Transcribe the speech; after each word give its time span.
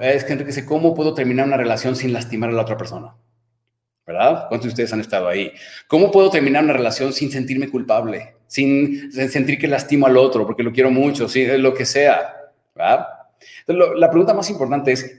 Es 0.00 0.24
que 0.24 0.32
Enrique 0.32 0.48
dice, 0.48 0.64
¿cómo 0.64 0.94
puedo 0.94 1.14
terminar 1.14 1.46
una 1.46 1.56
relación 1.56 1.94
sin 1.94 2.12
lastimar 2.12 2.50
a 2.50 2.52
la 2.52 2.62
otra 2.62 2.76
persona? 2.76 3.14
¿Verdad? 4.06 4.46
¿Cuántos 4.48 4.64
de 4.64 4.68
ustedes 4.70 4.92
han 4.92 5.00
estado 5.00 5.28
ahí? 5.28 5.52
¿Cómo 5.86 6.10
puedo 6.10 6.30
terminar 6.30 6.64
una 6.64 6.72
relación 6.72 7.12
sin 7.12 7.30
sentirme 7.30 7.68
culpable? 7.68 8.36
Sin 8.46 9.12
sentir 9.12 9.58
que 9.58 9.68
lastimo 9.68 10.06
al 10.06 10.16
otro 10.16 10.46
porque 10.46 10.62
lo 10.62 10.72
quiero 10.72 10.90
mucho, 10.90 11.28
sí, 11.28 11.46
lo 11.58 11.74
que 11.74 11.84
sea. 11.84 12.34
¿Verdad? 12.74 13.06
la 13.66 14.10
pregunta 14.10 14.34
más 14.34 14.50
importante 14.50 14.92
es, 14.92 15.18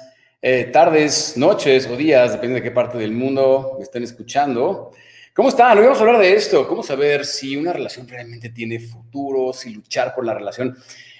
eh, 0.41 0.69
tardes, 0.73 1.37
noches 1.37 1.87
o 1.87 1.95
días, 1.95 2.31
depende 2.31 2.55
de 2.55 2.63
qué 2.63 2.71
parte 2.71 2.97
del 2.97 3.11
mundo 3.11 3.75
me 3.77 3.83
estén 3.83 4.01
escuchando. 4.01 4.91
¿Cómo 5.35 5.49
están? 5.49 5.77
Hoy 5.77 5.83
vamos 5.83 5.99
a 5.99 6.01
hablar 6.01 6.19
de 6.19 6.33
esto, 6.33 6.67
cómo 6.67 6.81
saber 6.81 7.25
si 7.25 7.55
una 7.55 7.71
relación 7.71 8.07
realmente 8.07 8.49
tiene 8.49 8.79
futuro, 8.79 9.53
si 9.53 9.69
luchar 9.69 10.15
por 10.15 10.25
la 10.25 10.33
relación. 10.33 10.75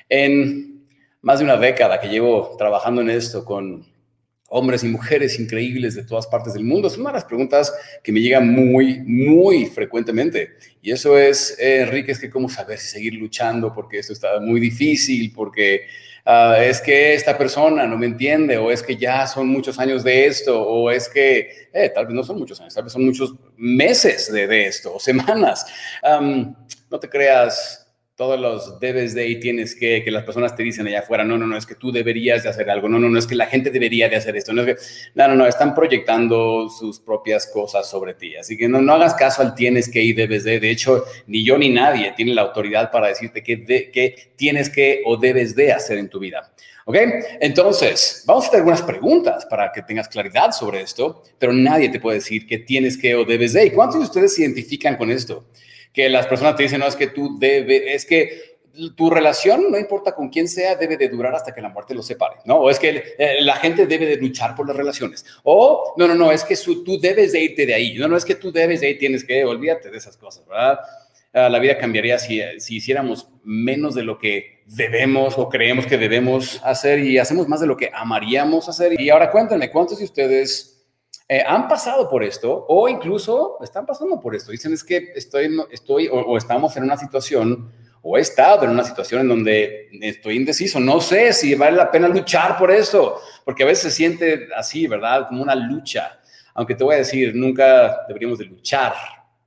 En 0.09 0.88
más 1.21 1.38
de 1.38 1.45
una 1.45 1.55
década 1.55 1.99
que 1.99 2.09
llevo 2.09 2.55
trabajando 2.57 3.02
en 3.02 3.11
esto 3.11 3.45
con 3.45 3.85
hombres 4.49 4.84
y 4.84 4.88
mujeres 4.88 5.39
increíbles 5.39 5.94
de 5.94 6.03
todas 6.03 6.25
partes 6.25 6.53
del 6.53 6.63
mundo, 6.63 6.88
es 6.88 6.97
una 6.97 7.11
de 7.11 7.17
las 7.17 7.25
preguntas 7.25 7.72
que 8.03 8.11
me 8.11 8.22
llegan 8.22 8.49
muy, 8.49 9.02
muy 9.02 9.67
frecuentemente. 9.67 10.53
Y 10.81 10.91
eso 10.91 11.17
es, 11.17 11.58
eh, 11.59 11.81
Enrique, 11.81 12.11
es 12.11 12.19
que 12.19 12.30
cómo 12.31 12.50
saber 12.50 12.80
si 12.80 12.88
seguir 12.88 13.13
luchando 13.13 13.72
porque 13.72 14.00
esto 14.00 14.13
está 14.13 14.39
muy 14.39 14.59
difícil, 14.59 15.31
porque 15.31 15.85
Ah, 16.25 16.58
es 16.59 16.81
que 16.81 17.14
esta 17.14 17.38
persona 17.38 17.88
no 17.88 17.97
me 17.97 18.05
entiende, 18.05 18.58
o 18.58 18.72
es 18.72 18.83
que 18.83 18.95
ya 18.95 19.25
son 19.25 19.47
muchos 19.47 19.80
años 19.80 20.03
de 20.03 20.28
esto, 20.28 20.61
o 20.61 20.91
es 20.91 21.09
que 21.09 21.69
eh, 21.73 21.89
tal 21.89 22.05
vez 22.05 22.16
no 22.16 22.23
son 22.23 22.38
muchos 22.38 22.59
años, 22.61 22.73
tal 22.73 22.83
vez 22.83 22.94
son 22.94 23.05
muchos 23.05 23.33
meses 23.58 24.31
de, 24.31 24.67
esto, 24.67 24.95
o 24.95 25.00
semanas. 25.00 25.66
no 26.03 27.00
te 27.00 27.09
creas 27.09 27.81
todos 28.16 28.40
los 28.40 28.80
debes 28.80 29.14
de 29.14 29.28
y 29.28 29.40
tienes 29.40 29.73
que, 29.73 30.04
que 30.04 30.12
las 30.12 30.23
personas 30.23 30.56
te 30.56 30.64
dicen 30.64 30.86
allá 30.86 31.00
afuera, 31.00 31.23
no, 31.23 31.38
no, 31.38 31.48
no, 31.48 31.58
es 31.58 31.66
que 31.66 31.76
tú 31.76 31.92
deberías 31.92 32.44
de 32.44 32.50
hacer 32.50 32.70
algo, 32.70 32.88
no, 32.88 33.00
no, 33.00 33.09
no, 33.09 33.18
es 33.18 33.26
que 33.26 33.36
la 33.36 33.48
gente 33.48 33.72
debería 33.72 34.09
de 34.09 34.18
hacer 34.18 34.36
esto, 34.36 34.53
no, 34.53 34.62
es 34.64 34.76
que, 34.76 34.84
no, 35.16 35.28
no, 35.28 35.36
no, 35.36 35.48
están 35.48 35.73
proyectando 35.73 36.70
sus 36.70 37.00
propias 37.00 37.48
cosas 37.48 37.90
sobre 37.90 38.14
ti, 38.14 38.36
así 38.36 38.58
que 38.58 38.68
no, 38.68 38.81
no 38.81 38.94
hagas 38.94 39.14
caso 39.16 39.42
al 39.42 39.56
tienes 39.56 39.90
que 39.90 40.03
y 40.03 40.14
debes 40.14 40.44
de, 40.44 40.59
de 40.59 40.70
hecho, 40.70 41.06
ni 41.28 41.44
yo 41.44 41.58
ni 41.58 41.70
nadie 41.70 42.14
tiene 42.16 42.34
la 42.34 42.44
autoridad 42.44 42.92
para 42.92 43.08
decirte 43.08 43.42
qué, 43.42 43.64
qué 43.66 44.34
tienes 44.36 44.70
que 44.70 45.02
o 45.06 45.18
debes 45.18 45.56
de 45.56 45.72
hacer 45.72 45.98
en 45.98 46.09
tu 46.09 46.20
vida. 46.20 46.52
¿Ok? 46.86 46.98
Entonces, 47.40 48.23
vamos 48.25 48.46
a 48.46 48.48
hacer 48.48 48.59
algunas 48.59 48.81
preguntas 48.81 49.46
para 49.46 49.72
que 49.72 49.84
tengas 49.84 50.08
claridad 50.08 50.52
sobre 50.52 50.81
esto, 50.81 51.23
pero 51.38 51.53
nadie 51.53 51.90
te 51.90 52.00
puede 52.00 52.18
decir 52.18 52.48
qué 52.48 52.58
tienes 52.58 52.98
que 52.98 53.14
o 53.16 53.23
debes 53.23 53.53
de. 53.53 53.68
¿Y 53.68 53.72
cuántos 53.72 54.00
de 54.00 54.06
ustedes 54.06 54.36
se 54.36 54.42
identifican 54.42 54.98
con 54.98 55.12
esto? 55.12 55.46
Que 55.94 56.09
las 56.09 56.28
personas 56.28 56.56
te 56.56 56.64
dicen, 56.64 56.80
no, 56.80 56.88
es 56.88 56.95
que 56.95 57.08
tú 57.08 57.38
debes, 57.39 57.84
es 57.86 58.06
que 58.06 58.52
tu 58.95 59.09
relación, 59.09 59.70
no 59.70 59.78
importa 59.78 60.14
con 60.14 60.30
quién 60.30 60.47
sea, 60.47 60.75
debe 60.75 60.95
de 60.95 61.09
durar 61.09 61.36
hasta 61.36 61.53
que 61.53 61.61
la 61.61 61.70
muerte 61.70 61.94
los 61.94 62.06
separe, 62.06 62.38
¿no? 62.45 62.56
O 62.56 62.70
es 62.70 62.80
que 62.80 63.16
eh, 63.17 63.42
la 63.42 63.56
gente 63.58 63.86
debe 63.86 64.06
de 64.06 64.16
luchar 64.16 64.56
por 64.56 64.66
las 64.67 64.75
relaciones. 64.75 65.25
O, 65.44 65.94
no, 65.97 66.08
no, 66.08 66.16
no, 66.16 66.31
es 66.31 66.44
que 66.44 66.56
tú 66.56 67.00
debes 67.00 67.34
de 67.34 67.42
irte 67.42 67.66
de 67.66 67.73
ahí. 67.73 67.97
No, 67.97 68.08
no, 68.08 68.16
es 68.16 68.23
que 68.23 68.36
tú 68.36 68.52
debes 68.52 68.81
de 68.81 68.88
ahí, 68.88 68.97
tienes 68.97 69.25
que, 69.25 69.44
olvídate 69.44 69.89
de 69.89 69.97
esas 69.97 70.16
cosas, 70.16 70.47
¿verdad? 70.47 70.80
Ah, 71.34 71.50
la 71.50 71.59
vida 71.59 71.78
cambiaría 71.78 72.19
si, 72.19 72.42
si 72.59 72.78
hiciéramos 72.78 73.28
menos 73.44 73.95
de 73.95 74.03
lo 74.03 74.17
que 74.17 74.64
debemos 74.66 75.38
o 75.38 75.47
creemos 75.47 75.85
que 75.85 75.97
debemos 75.97 76.62
hacer 76.63 77.00
y 77.00 77.18
hacemos 77.18 77.47
más 77.47 77.62
de 77.62 77.68
lo 77.68 77.78
que 77.78 77.90
amaríamos 77.94 78.68
hacer. 78.68 79.00
Y 79.00 79.09
ahora 79.09 79.31
cuéntenme, 79.31 79.69
¿cuántos 79.69 80.00
de 80.00 80.06
ustedes 80.06 80.81
eh, 81.34 81.42
han 81.47 81.69
pasado 81.69 82.09
por 82.09 82.25
esto 82.25 82.66
o 82.68 82.90
incluso 82.90 83.58
están 83.64 83.86
pasando 83.86 84.19
por 84.19 84.36
esto. 84.36 84.52
Dicen 84.52 84.74
es 84.74 84.84
que 84.84 85.14
estoy, 85.16 85.50
estoy 85.72 86.09
o, 86.12 86.36
estamos 86.36 86.75
en 86.75 86.84
una 86.84 86.97
situación 86.97 87.72
o 88.02 88.18
he 88.18 88.19
estado 88.19 88.66
en 88.66 88.72
una 88.72 88.84
situación 88.84 89.22
en 89.22 89.30
donde 89.30 89.88
estoy 90.02 90.36
indeciso. 90.36 90.78
No 90.81 91.00
sé 91.00 91.31
si 91.31 91.56
vale 91.56 91.78
la 91.78 91.90
pena 91.90 92.09
luchar 92.09 92.58
por 92.58 92.70
eso, 92.70 93.22
porque 93.46 93.64
a 93.64 93.66
veces 93.66 93.84
se 93.84 93.91
siente 93.91 94.50
así, 94.58 94.88
¿verdad? 94.88 95.30
Como 95.30 95.41
una 95.41 95.56
lucha. 95.56 96.20
Aunque 96.53 96.75
te 96.75 96.84
voy 96.84 96.96
a 96.96 96.97
decir, 96.97 97.34
nunca 97.34 98.06
deberíamos 98.09 98.38
de 98.38 98.46
luchar 98.47 98.94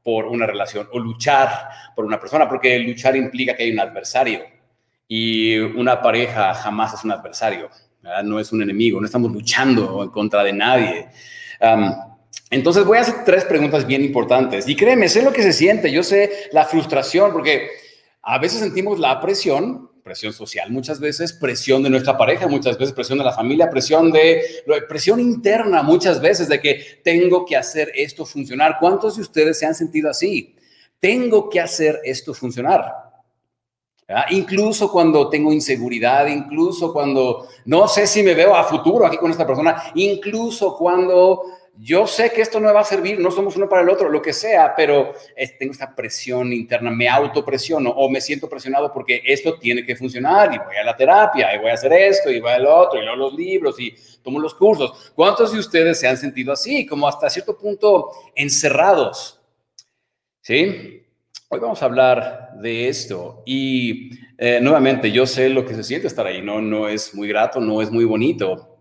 por 0.03 0.25
una 0.25 0.47
relación 0.47 0.89
o 0.91 0.99
luchar 0.99 1.69
por 1.95 2.07
una 2.07 2.19
persona, 2.19 2.49
porque 2.49 2.79
luchar 2.79 3.15
implica 3.15 3.55
que 3.55 3.65
hay 3.65 3.73
un 3.73 3.81
adversario 3.81 4.41
y 5.07 5.59
una 5.59 6.01
pareja 6.01 6.55
jamás 6.55 6.95
es 6.95 7.05
un 7.05 7.13
adversario, 7.13 7.69
no 8.25 8.41
es 8.41 8.53
un 8.53 8.63
enemigo, 8.63 9.01
no 9.01 9.05
estamos 9.05 9.31
luchando 9.31 10.03
en 10.03 10.09
contra 10.09 10.43
de 10.43 10.55
nadie 10.55 11.09
entonces 12.51 12.85
voy 12.85 12.99
a 12.99 13.03
hacer 13.03 13.25
tres 13.25 13.45
preguntas 13.45 13.87
bien 13.87 14.05
importantes. 14.05 14.69
Y 14.69 14.77
créeme, 14.77 15.09
sé 15.09 15.23
lo 15.23 15.33
que 15.33 15.43
se 15.43 15.53
siente, 15.53 15.91
yo 15.91 16.03
sé 16.03 16.31
la 16.53 16.65
frustración, 16.65 17.33
porque 17.33 17.69
a 18.23 18.39
veces 18.39 18.61
sentimos 18.61 18.99
la 18.99 19.21
presión, 19.21 19.91
presión 20.03 20.33
social 20.33 20.71
muchas 20.71 21.01
veces, 21.01 21.33
presión 21.33 21.83
de 21.83 21.91
nuestra 21.91 22.17
pareja 22.17 22.47
muchas 22.47 22.79
veces, 22.79 22.95
presión 22.95 23.19
de 23.19 23.25
la 23.25 23.33
familia, 23.33 23.71
presión 23.71 24.13
de 24.13 24.43
presión 24.89 25.19
interna 25.19 25.83
muchas 25.83 26.21
veces 26.21 26.49
de 26.49 26.61
que 26.61 27.01
tengo 27.03 27.45
que 27.45 27.57
hacer 27.57 27.91
esto 27.95 28.27
funcionar. 28.27 28.77
¿Cuántos 28.79 29.17
de 29.17 29.23
ustedes 29.23 29.59
se 29.59 29.67
han 29.67 29.75
sentido 29.75 30.11
así? 30.11 30.55
Tengo 31.01 31.49
que 31.49 31.61
hacer 31.61 32.01
esto 32.05 32.35
funcionar. 32.35 32.85
Incluso 34.31 34.93
cuando 34.93 35.31
tengo 35.31 35.53
inseguridad, 35.53 36.27
incluso 36.27 36.93
cuando 36.93 37.49
no 37.65 37.89
sé 37.89 38.07
si 38.07 38.23
me 38.23 38.35
veo 38.35 38.55
a 38.55 38.65
futuro 38.65 39.07
aquí 39.07 39.17
con 39.17 39.31
esta 39.31 39.47
persona, 39.47 39.83
incluso 39.95 40.77
cuando 40.77 41.43
yo 41.77 42.07
sé 42.07 42.31
que 42.31 42.43
esto 42.43 42.61
no 42.61 42.73
va 42.73 42.81
a 42.81 42.85
servir, 42.85 43.19
no 43.19 43.31
somos 43.31 43.57
uno 43.57 43.69
para 43.69 43.83
el 43.83 43.89
otro, 43.89 44.09
lo 44.09 44.23
que 44.23 44.33
sea, 44.33 44.75
pero 44.77 45.15
tengo 45.59 45.73
esta 45.73 45.95
presión 45.95 46.53
interna, 46.53 46.91
me 46.91 47.09
autopresiono 47.09 47.91
o 47.91 48.09
me 48.09 48.21
siento 48.21 48.49
presionado 48.49 48.93
porque 48.93 49.23
esto 49.25 49.59
tiene 49.59 49.85
que 49.85 49.97
funcionar 49.97 50.55
y 50.55 50.59
voy 50.59 50.77
a 50.77 50.85
la 50.85 50.97
terapia 50.97 51.55
y 51.55 51.59
voy 51.59 51.71
a 51.71 51.75
hacer 51.75 51.93
esto 51.95 52.31
y 52.31 52.41
voy 52.41 52.53
al 52.53 52.67
otro 52.67 53.01
y 53.01 53.05
leo 53.05 53.17
los 53.17 53.35
libros 53.35 53.81
y 53.81 53.93
tomo 54.23 54.39
los 54.39 54.55
cursos. 54.55 55.13
¿Cuántos 55.17 55.53
de 55.53 55.59
ustedes 55.59 55.99
se 55.99 56.07
han 56.07 56.17
sentido 56.17 56.53
así, 56.53 56.87
como 56.87 57.09
hasta 57.09 57.29
cierto 57.29 57.57
punto 57.57 58.11
encerrados? 58.37 59.41
¿Sí? 60.43 61.04
Hoy 61.55 61.61
vamos 61.61 61.81
a 61.83 61.85
hablar 61.85 62.51
de 62.57 62.89
esto 62.89 63.45
y 63.47 64.11
eh, 64.39 64.59
nuevamente 64.61 65.13
yo 65.13 65.25
sé 65.25 65.49
lo 65.49 65.65
que 65.65 65.77
se 65.77 65.85
siente 65.85 66.09
estar 66.09 66.27
ahí, 66.27 66.43
no, 66.43 66.61
no 66.61 66.89
es 66.89 67.15
muy 67.15 67.29
grato, 67.29 67.61
no 67.61 67.81
es 67.81 67.93
muy 67.93 68.05
bonito. 68.05 68.81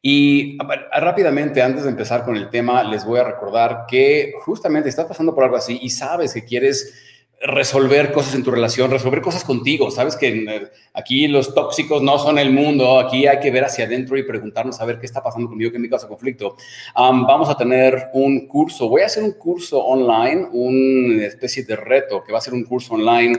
Y 0.00 0.56
rápidamente, 0.92 1.60
antes 1.60 1.82
de 1.82 1.90
empezar 1.90 2.24
con 2.24 2.36
el 2.36 2.50
tema, 2.50 2.84
les 2.84 3.04
voy 3.04 3.18
a 3.18 3.24
recordar 3.24 3.86
que 3.88 4.32
justamente 4.42 4.90
estás 4.90 5.06
pasando 5.06 5.34
por 5.34 5.42
algo 5.42 5.56
así 5.56 5.80
y 5.82 5.90
sabes 5.90 6.32
que 6.32 6.44
quieres 6.44 7.11
resolver 7.42 8.12
cosas 8.12 8.34
en 8.34 8.44
tu 8.44 8.50
relación, 8.50 8.90
resolver 8.90 9.20
cosas 9.20 9.44
contigo. 9.44 9.90
Sabes 9.90 10.16
que 10.16 10.28
eh, 10.28 10.70
aquí 10.94 11.26
los 11.26 11.54
tóxicos 11.54 12.02
no 12.02 12.18
son 12.18 12.38
el 12.38 12.52
mundo, 12.52 12.98
aquí 13.00 13.26
hay 13.26 13.40
que 13.40 13.50
ver 13.50 13.64
hacia 13.64 13.84
adentro 13.84 14.16
y 14.16 14.22
preguntarnos 14.22 14.80
a 14.80 14.84
ver 14.84 14.98
qué 14.98 15.06
está 15.06 15.22
pasando 15.22 15.48
conmigo, 15.48 15.72
qué 15.72 15.78
me 15.78 15.88
causa 15.88 16.06
conflicto. 16.06 16.56
vamos 16.94 17.48
a 17.48 17.56
tener 17.56 18.10
un 18.14 18.46
curso, 18.46 18.88
voy 18.88 19.02
a 19.02 19.06
hacer 19.06 19.24
un 19.24 19.32
curso 19.32 19.84
online, 19.84 20.48
una 20.52 21.26
especie 21.26 21.64
de 21.64 21.76
reto 21.76 22.22
que 22.22 22.32
va 22.32 22.38
a 22.38 22.42
ser 22.42 22.54
un 22.54 22.64
curso 22.64 22.94
online 22.94 23.38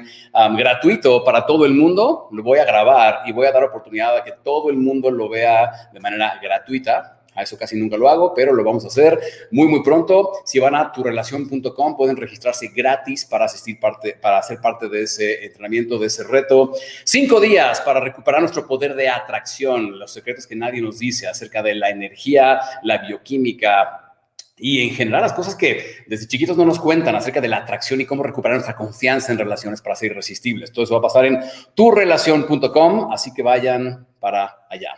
gratuito 0.57 1.23
para 1.23 1.45
todo 1.45 1.65
el 1.65 1.73
mundo. 1.73 2.27
Lo 2.31 2.43
voy 2.43 2.59
a 2.59 2.65
grabar 2.65 3.21
y 3.25 3.31
voy 3.31 3.47
a 3.47 3.51
dar 3.51 3.63
oportunidad 3.63 4.17
a 4.17 4.23
que 4.23 4.33
todo 4.43 4.69
el 4.69 4.77
mundo 4.77 5.09
lo 5.09 5.29
vea 5.29 5.89
de 5.93 5.99
manera 5.99 6.39
gratuita 6.41 7.22
a 7.35 7.43
eso 7.43 7.57
casi 7.57 7.75
nunca 7.75 7.97
lo 7.97 8.09
hago, 8.09 8.33
pero 8.33 8.53
lo 8.53 8.63
vamos 8.63 8.85
a 8.85 8.87
hacer 8.87 9.19
muy, 9.51 9.67
muy 9.67 9.83
pronto. 9.83 10.33
Si 10.45 10.59
van 10.59 10.75
a 10.75 10.91
turelación.com, 10.91 11.97
pueden 11.97 12.17
registrarse 12.17 12.67
gratis 12.67 13.25
para 13.25 13.45
asistir 13.45 13.79
parte, 13.79 14.17
para 14.21 14.37
hacer 14.37 14.59
parte 14.59 14.89
de 14.89 15.03
ese 15.03 15.45
entrenamiento, 15.45 15.97
de 15.97 16.07
ese 16.07 16.23
reto. 16.23 16.73
Cinco 17.03 17.39
días 17.39 17.81
para 17.81 17.99
recuperar 17.99 18.41
nuestro 18.41 18.67
poder 18.67 18.95
de 18.95 19.09
atracción, 19.09 19.99
los 19.99 20.11
secretos 20.11 20.47
que 20.47 20.55
nadie 20.55 20.81
nos 20.81 20.99
dice 20.99 21.27
acerca 21.27 21.61
de 21.63 21.75
la 21.75 21.89
energía, 21.89 22.59
la 22.83 22.99
bioquímica, 22.99 24.12
y 24.57 24.81
en 24.81 24.91
general 24.91 25.21
las 25.21 25.33
cosas 25.33 25.55
que 25.55 26.03
desde 26.07 26.27
chiquitos 26.27 26.55
no 26.55 26.65
nos 26.65 26.79
cuentan 26.79 27.15
acerca 27.15 27.41
de 27.41 27.47
la 27.47 27.57
atracción 27.57 27.99
y 28.01 28.05
cómo 28.05 28.23
recuperar 28.23 28.57
nuestra 28.57 28.75
confianza 28.75 29.31
en 29.31 29.39
relaciones 29.39 29.81
para 29.81 29.95
ser 29.95 30.11
irresistibles. 30.11 30.71
Todo 30.71 30.85
eso 30.85 30.93
va 30.93 30.99
a 30.99 31.03
pasar 31.03 31.25
en 31.25 31.39
turelación.com, 31.73 33.11
así 33.11 33.33
que 33.33 33.41
vayan 33.41 34.05
para 34.19 34.65
allá. 34.69 34.93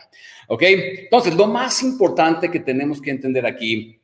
¿Ok? 0.48 0.62
Entonces, 0.62 1.34
lo 1.34 1.46
más 1.46 1.82
importante 1.82 2.50
que 2.50 2.60
tenemos 2.60 3.00
que 3.00 3.10
entender 3.10 3.46
aquí 3.46 3.98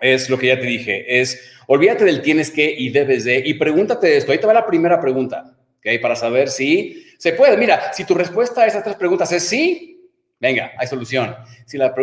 es 0.00 0.28
lo 0.28 0.38
que 0.38 0.48
ya 0.48 0.58
te 0.58 0.66
dije, 0.66 1.20
es 1.20 1.40
olvídate 1.68 2.04
del 2.04 2.20
tienes 2.20 2.50
que 2.50 2.70
y 2.70 2.90
debes 2.90 3.24
de 3.24 3.42
y 3.44 3.54
pregúntate 3.54 4.16
esto. 4.16 4.32
Ahí 4.32 4.38
te 4.38 4.46
va 4.46 4.52
la 4.52 4.66
primera 4.66 5.00
pregunta, 5.00 5.56
¿ok? 5.78 6.00
Para 6.00 6.16
saber 6.16 6.48
si 6.48 7.06
se 7.18 7.32
puede. 7.32 7.56
Mira, 7.56 7.92
si 7.92 8.04
tu 8.04 8.14
respuesta 8.14 8.62
a 8.62 8.66
esas 8.66 8.84
tres 8.84 8.96
preguntas 8.96 9.30
es 9.32 9.46
sí, 9.46 9.95
Venga, 10.38 10.72
hay 10.78 10.86
solución. 10.86 11.34
Si 11.64 11.78
la, 11.78 11.94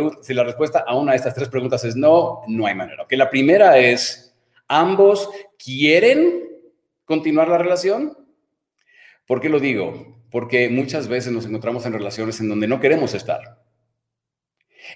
respuesta 0.43 0.83
a 0.87 0.95
una 0.95 1.11
de 1.11 1.17
estas 1.17 1.35
tres 1.35 1.49
preguntas 1.49 1.83
es 1.83 1.95
no, 1.95 2.41
no 2.47 2.65
hay 2.65 2.73
manera. 2.73 3.05
Que 3.07 3.17
la 3.17 3.29
primera 3.29 3.77
es, 3.77 4.35
¿ambos 4.67 5.29
quieren 5.63 6.43
continuar 7.05 7.47
la 7.47 7.59
relación? 7.59 8.17
¿Por 9.27 9.39
qué 9.39 9.49
lo 9.49 9.59
digo? 9.59 10.17
Porque 10.31 10.69
muchas 10.69 11.07
veces 11.07 11.31
nos 11.31 11.45
encontramos 11.45 11.85
en 11.85 11.93
relaciones 11.93 12.39
en 12.39 12.49
donde 12.49 12.67
no 12.67 12.79
queremos 12.79 13.13
estar. 13.13 13.61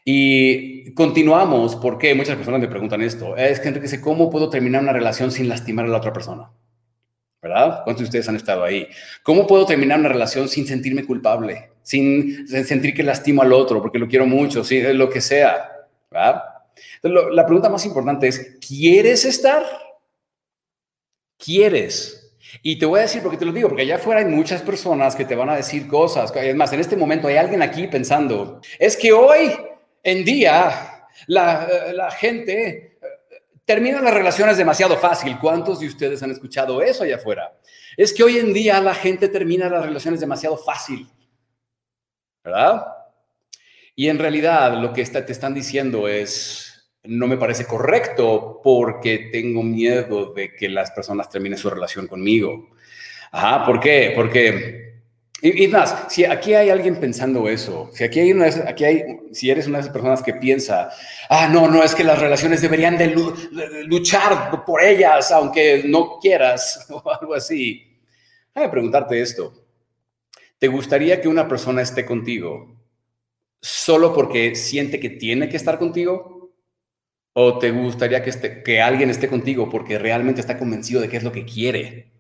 Y 0.04 0.94
continuamos 0.94 1.76
porque 1.76 2.16
muchas 2.16 2.36
personas 2.36 2.60
me 2.60 2.68
preguntan 2.68 3.02
esto. 3.02 3.38
Es 3.38 3.60
que 3.60 3.68
Enrique 3.68 3.86
dice, 3.86 4.02
¿cómo 4.02 4.30
puedo 4.30 4.50
terminar 4.50 4.82
una 4.82 4.94
relación 4.94 5.32
sin 5.32 5.48
lastimar 5.48 5.86
a 5.86 5.90
la 5.90 5.98
otra 5.98 6.12
persona? 6.12 6.52
¿Verdad? 7.42 7.82
¿Cuántos 7.84 8.02
de 8.02 8.06
ustedes 8.06 8.30
han 8.30 8.36
estado 8.36 8.64
ahí? 8.64 8.88
¿Cómo 9.24 9.46
puedo 9.46 9.66
terminar 9.66 10.00
una 10.00 10.10
relación 10.10 10.50
sin 10.50 10.66
sentirme 10.66 11.06
culpable? 11.06 11.70
Sin 11.84 12.48
sentir 12.48 12.94
que 12.94 13.04
lastimo 13.04 13.42
al 13.42 13.54
otro 13.54 13.82
porque 13.82 14.00
lo 14.00 14.08
quiero 14.08 14.26
mucho, 14.26 14.64
sí, 14.64 14.82
lo 14.82 15.10
que 15.10 15.22
sea. 15.22 15.72
¿verdad? 16.10 16.44
la 17.04 17.46
pregunta 17.46 17.70
más 17.70 17.86
importante 17.86 18.28
es, 18.28 18.58
¿quieres 18.66 19.26
estar? 19.26 19.64
¿Quieres? 21.38 22.36
Y 22.62 22.80
te 22.80 22.86
voy 22.86 23.00
a 23.00 23.04
decir 23.04 23.22
porque 23.22 23.38
te 23.38 23.46
lo 23.46 23.52
digo, 23.52 23.70
porque 23.70 23.84
allá 23.84 23.96
afuera 23.96 24.22
hay 24.22 24.28
muchas 24.28 24.62
personas 24.62 25.16
que 25.16 25.26
te 25.26 25.36
van 25.36 25.50
a 25.50 25.56
decir 25.56 25.88
cosas. 25.88 26.34
Es 26.36 26.56
más, 26.56 26.74
en 26.74 26.80
este 26.80 26.96
momento 26.96 27.28
hay 27.28 27.38
alguien 27.38 27.62
aquí 27.62 27.88
pensando, 27.88 28.62
es 28.80 28.96
que 28.96 29.12
hoy 29.12 29.56
en 30.04 30.24
día 30.24 31.08
la, 31.28 31.68
la 31.94 32.12
gente 32.12 32.87
terminan 33.68 34.06
las 34.06 34.14
relaciones 34.14 34.58
demasiado 34.58 34.96
fácil. 34.96 35.38
¿Cuántos 35.40 35.82
de 35.82 35.88
ustedes 35.88 36.24
han 36.24 36.32
escuchado 36.32 36.82
eso 36.82 37.04
allá 37.04 37.18
afuera? 37.18 37.54
Es 37.98 38.14
que 38.14 38.24
hoy 38.24 38.38
en 38.38 38.54
día 38.54 38.80
la 38.80 38.96
gente 38.96 39.28
termina 39.28 39.70
las 39.70 39.86
relaciones 39.86 40.22
demasiado 40.22 40.58
fácil. 40.58 41.06
¿Verdad? 42.46 42.88
Y 43.94 44.08
en 44.08 44.20
realidad 44.20 44.82
lo 44.82 44.94
que 44.94 45.04
te 45.04 45.32
están 45.34 45.54
diciendo 45.54 46.08
es, 46.08 46.94
no 47.04 47.28
me 47.28 47.36
parece 47.36 47.66
correcto 47.66 48.62
porque 48.64 49.30
tengo 49.34 49.62
miedo 49.64 50.34
de 50.34 50.56
que 50.56 50.70
las 50.70 50.92
personas 50.92 51.30
terminen 51.30 51.58
su 51.58 51.70
relación 51.70 52.08
conmigo. 52.08 52.70
Ajá, 53.34 53.66
¿por 53.66 53.82
qué? 53.82 54.14
Porque 54.16 54.87
y, 55.42 55.68
más, 55.68 56.06
si 56.10 56.26
aquí 56.26 56.56
hay 56.56 56.72
alguien 56.72 57.00
pensando 57.00 57.48
eso, 57.48 57.92
si 57.94 58.04
aquí 58.04 58.20
hay, 58.20 58.32
una, 58.32 58.48
aquí 58.68 58.86
hay, 58.86 59.04
si 59.32 59.52
eres 59.52 59.68
una 59.68 59.78
de 59.78 59.82
esas 59.82 59.94
personas 59.94 60.24
que 60.24 60.34
piensa, 60.34 60.90
ah, 61.30 61.48
no, 61.48 61.68
no, 61.68 61.84
es 61.84 61.94
que 61.94 62.04
las 62.04 62.20
relaciones 62.20 62.62
deberían 62.62 62.98
de 62.98 63.14
luchar 63.86 64.66
por 64.66 64.82
ellas, 64.82 65.32
aunque 65.32 65.84
no 65.86 66.18
quieras, 66.20 66.88
o 66.90 67.04
algo 67.12 67.36
así. 67.36 68.00
Déjame 68.56 68.72
preguntarte 68.72 69.22
esto. 69.22 69.54
¿Te 70.58 70.68
gustaría 70.68 71.22
que 71.22 71.28
una 71.28 71.48
persona 71.48 71.84
esté 71.84 72.04
contigo 72.04 72.76
solo 73.62 74.16
porque 74.16 74.56
siente 74.56 75.00
que 75.00 75.12
tiene 75.12 75.50
que 75.50 75.58
estar 75.58 75.78
contigo? 75.78 76.52
¿O 77.34 77.60
te 77.60 77.70
gustaría 77.70 78.24
que, 78.24 78.32
esté, 78.32 78.64
que 78.64 78.82
alguien 78.82 79.12
esté 79.12 79.28
contigo 79.28 79.70
porque 79.70 80.00
realmente 80.00 80.42
está 80.42 80.58
convencido 80.58 81.00
de 81.00 81.10
qué 81.10 81.18
es 81.18 81.24
lo 81.24 81.32
que 81.32 81.46
quiere? 81.46 82.17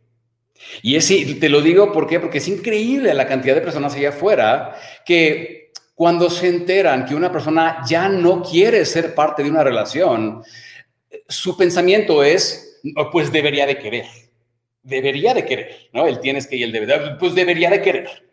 Y 0.81 0.95
es, 0.95 1.07
te 1.39 1.49
lo 1.49 1.61
digo 1.61 1.91
¿por 1.91 2.07
porque 2.19 2.37
es 2.37 2.47
increíble 2.47 3.13
la 3.13 3.27
cantidad 3.27 3.55
de 3.55 3.61
personas 3.61 3.95
allá 3.95 4.09
afuera 4.09 4.75
que 5.05 5.71
cuando 5.97 6.29
se 6.29 6.47
enteran 6.47 7.05
que 7.05 7.15
una 7.15 7.31
persona 7.31 7.81
ya 7.87 8.07
no 8.07 8.43
quiere 8.43 8.85
ser 8.85 9.15
parte 9.15 9.43
de 9.43 9.49
una 9.49 9.63
relación, 9.63 10.43
su 11.27 11.57
pensamiento 11.57 12.23
es, 12.23 12.79
pues 13.11 13.31
debería 13.31 13.65
de 13.65 13.79
querer, 13.79 14.05
debería 14.83 15.33
de 15.33 15.43
querer, 15.43 15.89
¿no? 15.93 16.05
El 16.05 16.19
tienes 16.19 16.45
que 16.45 16.55
y 16.55 16.63
el 16.63 16.71
debe, 16.71 17.15
pues 17.19 17.33
debería 17.33 17.71
de 17.71 17.81
querer. 17.81 18.27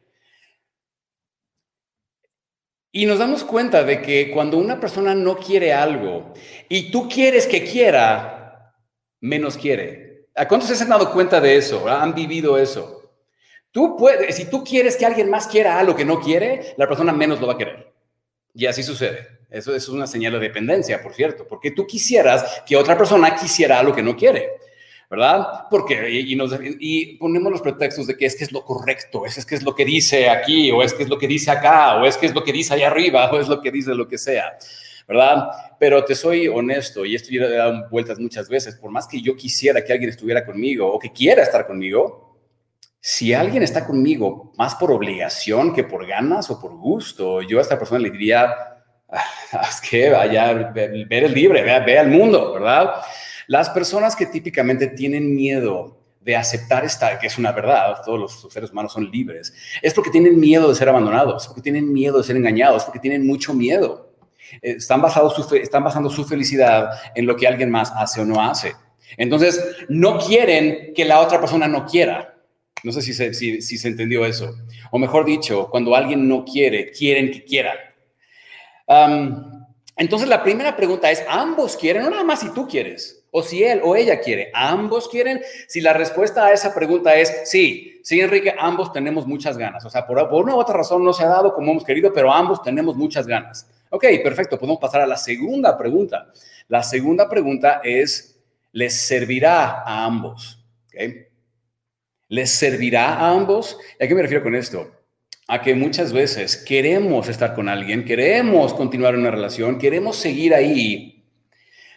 Y 2.93 3.07
nos 3.07 3.19
damos 3.19 3.43
cuenta 3.43 3.83
de 3.83 4.03
que 4.03 4.31
cuando 4.31 4.59
una 4.59 4.79
persona 4.79 5.15
no 5.15 5.37
quiere 5.39 5.73
algo 5.73 6.33
y 6.69 6.91
tú 6.91 7.09
quieres 7.09 7.47
que 7.47 7.65
quiera, 7.65 8.75
menos 9.21 9.57
quiere. 9.57 10.14
¿A 10.37 10.49
cuántos 10.49 10.69
se 10.69 10.83
han 10.83 10.91
dado 10.91 11.13
cuenta 11.13 11.41
de 11.41 11.57
eso? 11.57 11.89
¿Han 11.89 12.15
vivido 12.15 12.59
eso? 12.59 13.03
Tú 13.71 13.97
puedes, 13.97 14.35
si 14.37 14.49
tú 14.51 14.63
quieres 14.63 14.97
que 14.97 15.07
alguien 15.07 15.31
más 15.31 15.47
quiera 15.47 15.79
algo 15.79 15.97
que 15.97 16.05
no 16.05 16.21
quiere, 16.21 16.75
la 16.77 16.87
persona 16.87 17.13
menos 17.13 17.41
lo 17.41 17.47
va 17.47 17.55
a 17.55 17.59
querer. 17.59 17.93
Y 18.55 18.67
así 18.67 18.83
sucede. 18.83 19.41
Eso 19.51 19.75
es 19.75 19.89
una 19.89 20.07
señal 20.07 20.33
de 20.33 20.39
dependencia, 20.41 21.03
por 21.03 21.15
cierto, 21.15 21.47
porque 21.49 21.71
tú 21.71 21.87
quisieras 21.87 22.63
que 22.67 22.77
otra 22.77 22.97
persona 22.99 23.35
quisiera 23.35 23.79
algo 23.79 23.95
que 23.95 24.03
no 24.03 24.17
quiere. 24.17 24.51
¿verdad? 25.11 25.67
Porque 25.71 26.11
y, 26.11 26.37
y, 26.81 27.17
ponemos 27.19 27.53
los 27.53 27.63
pretextos 27.63 28.07
de 28.07 28.17
que 28.17 28.27
es 28.27 28.35
que 28.35 28.45
es 28.45 28.53
lo 28.53 28.65
correcto, 28.65 29.27
es, 29.27 29.39
es 29.39 29.47
que 29.47 29.55
es 29.55 29.63
lo 29.63 29.75
que 29.75 29.85
dice 29.85 30.29
aquí, 30.29 30.71
o 30.71 30.83
es 30.83 30.93
que 30.93 31.05
es 31.05 31.09
lo 31.09 31.19
que 31.19 31.29
dice 31.29 31.51
acá, 31.51 31.97
o 31.97 32.07
es 32.07 32.17
que 32.17 32.27
es 32.27 32.35
lo 32.35 32.43
que 32.43 32.53
dice 32.53 32.75
allá 32.75 32.89
arriba, 32.89 33.31
o 33.33 33.39
es 33.39 33.49
lo 33.49 33.61
que 33.61 33.71
dice 33.71 33.95
lo 33.95 34.09
que 34.09 34.19
sea. 34.19 34.57
¿Verdad? 35.07 35.49
Pero 35.79 36.05
te 36.05 36.15
soy 36.15 36.49
honesto, 36.49 37.05
y 37.05 37.15
esto 37.15 37.31
ya 37.31 37.45
he 37.45 37.57
dado 37.57 37.89
vueltas 37.91 38.19
muchas 38.19 38.49
veces, 38.49 38.77
por 38.77 38.91
más 38.91 39.07
que 39.07 39.21
yo 39.21 39.37
quisiera 39.37 39.85
que 39.85 39.93
alguien 39.93 40.11
estuviera 40.11 40.45
conmigo 40.45 40.93
o 40.93 40.99
que 40.99 41.13
quiera 41.13 41.43
estar 41.43 41.67
conmigo, 41.67 42.39
si 43.01 43.35
alguien 43.35 43.63
está 43.63 43.85
conmigo 43.85 44.53
más 44.57 44.75
por 44.77 44.91
obligación 44.91 45.75
que 45.75 45.85
por 45.85 46.07
ganas 46.07 46.51
o 46.51 46.59
por 46.59 46.75
gusto, 46.75 47.43
yo 47.43 47.59
a 47.59 47.63
esta 47.63 47.79
persona 47.79 48.01
le 48.01 48.11
diría, 48.11 48.47
ah, 49.11 49.69
es 49.69 49.81
que 49.83 50.09
vaya, 50.09 50.55
ver 50.73 51.25
el 51.25 51.35
libre, 51.35 51.63
vea, 51.63 51.81
ve 51.81 51.99
al 51.99 52.09
mundo, 52.09 52.55
¿verdad? 52.55 52.95
Las 53.47 53.69
personas 53.69 54.17
que 54.17 54.25
típicamente 54.25 54.87
tienen 54.87 55.35
miedo 55.35 56.01
de 56.19 56.35
aceptar 56.35 56.87
esta, 56.87 57.19
que 57.19 57.27
es 57.27 57.37
una 57.37 57.53
verdad, 57.53 58.01
todos 58.03 58.19
los 58.19 58.53
seres 58.53 58.71
humanos 58.71 58.95
son 58.95 59.11
libres, 59.11 59.53
es 59.83 59.93
porque 59.93 60.09
tienen 60.09 60.41
miedo 60.41 60.67
de 60.71 60.75
ser 60.75 60.89
abandonados, 60.89 61.47
porque 61.47 61.61
tienen 61.61 61.93
miedo 61.93 62.17
de 62.17 62.25
ser 62.25 62.37
engañados, 62.37 62.85
porque 62.85 63.01
tienen 63.01 63.27
mucho 63.27 63.53
miedo. 63.53 64.14
Están, 64.63 65.03
basados 65.03 65.53
están 65.55 65.85
basando 65.85 66.11
su 66.11 66.25
felicidad 66.25 66.91
en 67.15 67.27
lo 67.27 67.37
que 67.37 67.47
alguien 67.47 67.71
más 67.71 67.93
hace 67.97 68.21
o 68.21 68.25
no 68.25 68.41
hace. 68.41 68.75
Entonces, 69.17 69.63
no 69.89 70.19
quieren 70.19 70.93
que 70.95 71.05
la 71.05 71.21
otra 71.21 71.41
persona 71.41 71.69
no 71.69 71.87
quiera. 71.87 72.35
No 72.83 72.93
sé 72.93 73.03
si 73.03 73.15
se, 73.15 73.33
si, 73.33 73.61
se 73.61 73.89
entendió 73.89 74.25
eso. 74.27 74.55
O 74.91 74.99
mejor 74.99 75.25
dicho, 75.25 75.69
cuando 75.71 75.95
alguien 75.97 76.29
no 76.29 76.45
quiere, 76.45 76.91
quieren 76.91 77.31
que 77.31 77.45
quiera. 77.45 77.73
entonces, 79.97 80.29
la 80.29 80.43
primera 80.43 80.77
pregunta 80.77 81.11
es, 81.11 81.25
¿ambos 81.29 81.77
quieren? 81.77 82.03
No 82.03 82.11
nada 82.11 82.25
más 82.25 82.41
si 82.41 82.53
tú 82.53 82.69
quieres, 82.69 83.25
o 83.31 83.43
si 83.43 83.65
él 83.65 83.81
o 83.83 83.97
ella 83.97 84.21
quiere. 84.21 84.51
¿Ambos 84.53 85.09
quieren? 85.09 85.41
Si 85.67 85.81
la 85.81 85.95
respuesta 85.95 86.47
a 86.47 86.53
esa 86.53 86.75
pregunta 86.75 87.15
es 87.17 87.43
sí, 87.51 88.01
sí, 88.03 88.21
Enrique, 88.21 88.55
ambos 88.59 88.93
tenemos 88.93 89.27
muchas 89.27 89.57
ganas. 89.57 89.85
O 89.85 89.91
sea, 89.91 90.07
por, 90.07 90.29
por 90.29 90.45
una 90.45 90.55
u 90.55 90.59
otra 90.59 90.77
razón 90.77 91.03
no 91.03 91.13
se 91.13 91.25
ha 91.25 91.29
dado 91.29 91.55
como 91.55 91.73
hemos 91.73 91.85
querido, 91.85 92.13
pero 92.13 92.33
ambos 92.33 92.63
tenemos 92.63 92.97
muchas 92.97 93.27
ganas. 93.27 93.67
Ok, 93.95 94.07
perfecto, 94.25 94.59
podemos 94.59 94.81
pasar 94.81 95.03
a 95.03 95.07
la 95.07 95.17
segunda 95.17 95.79
pregunta. 95.79 96.33
La 96.67 96.83
segunda 96.83 97.29
pregunta 97.29 97.81
es, 97.85 98.43
¿les 98.73 98.93
servirá 98.93 99.83
a 99.83 100.05
ambos? 100.05 100.67
¿Les 102.27 102.51
servirá 102.51 103.15
a 103.15 103.31
ambos? 103.31 103.79
¿Y 104.01 104.05
a 104.05 104.09
qué 104.09 104.17
me 104.17 104.23
refiero 104.23 104.43
con 104.43 104.57
esto? 104.57 104.91
A 105.47 105.63
que 105.63 105.77
muchas 105.77 106.13
veces 106.13 106.57
queremos 106.57 107.29
estar 107.29 107.55
con 107.55 107.69
alguien, 107.69 108.05
queremos 108.05 108.75
continuar 108.75 109.15
una 109.15 109.31
relación, 109.31 109.79
queremos 109.79 110.17
seguir 110.17 110.57
ahí, 110.57 111.25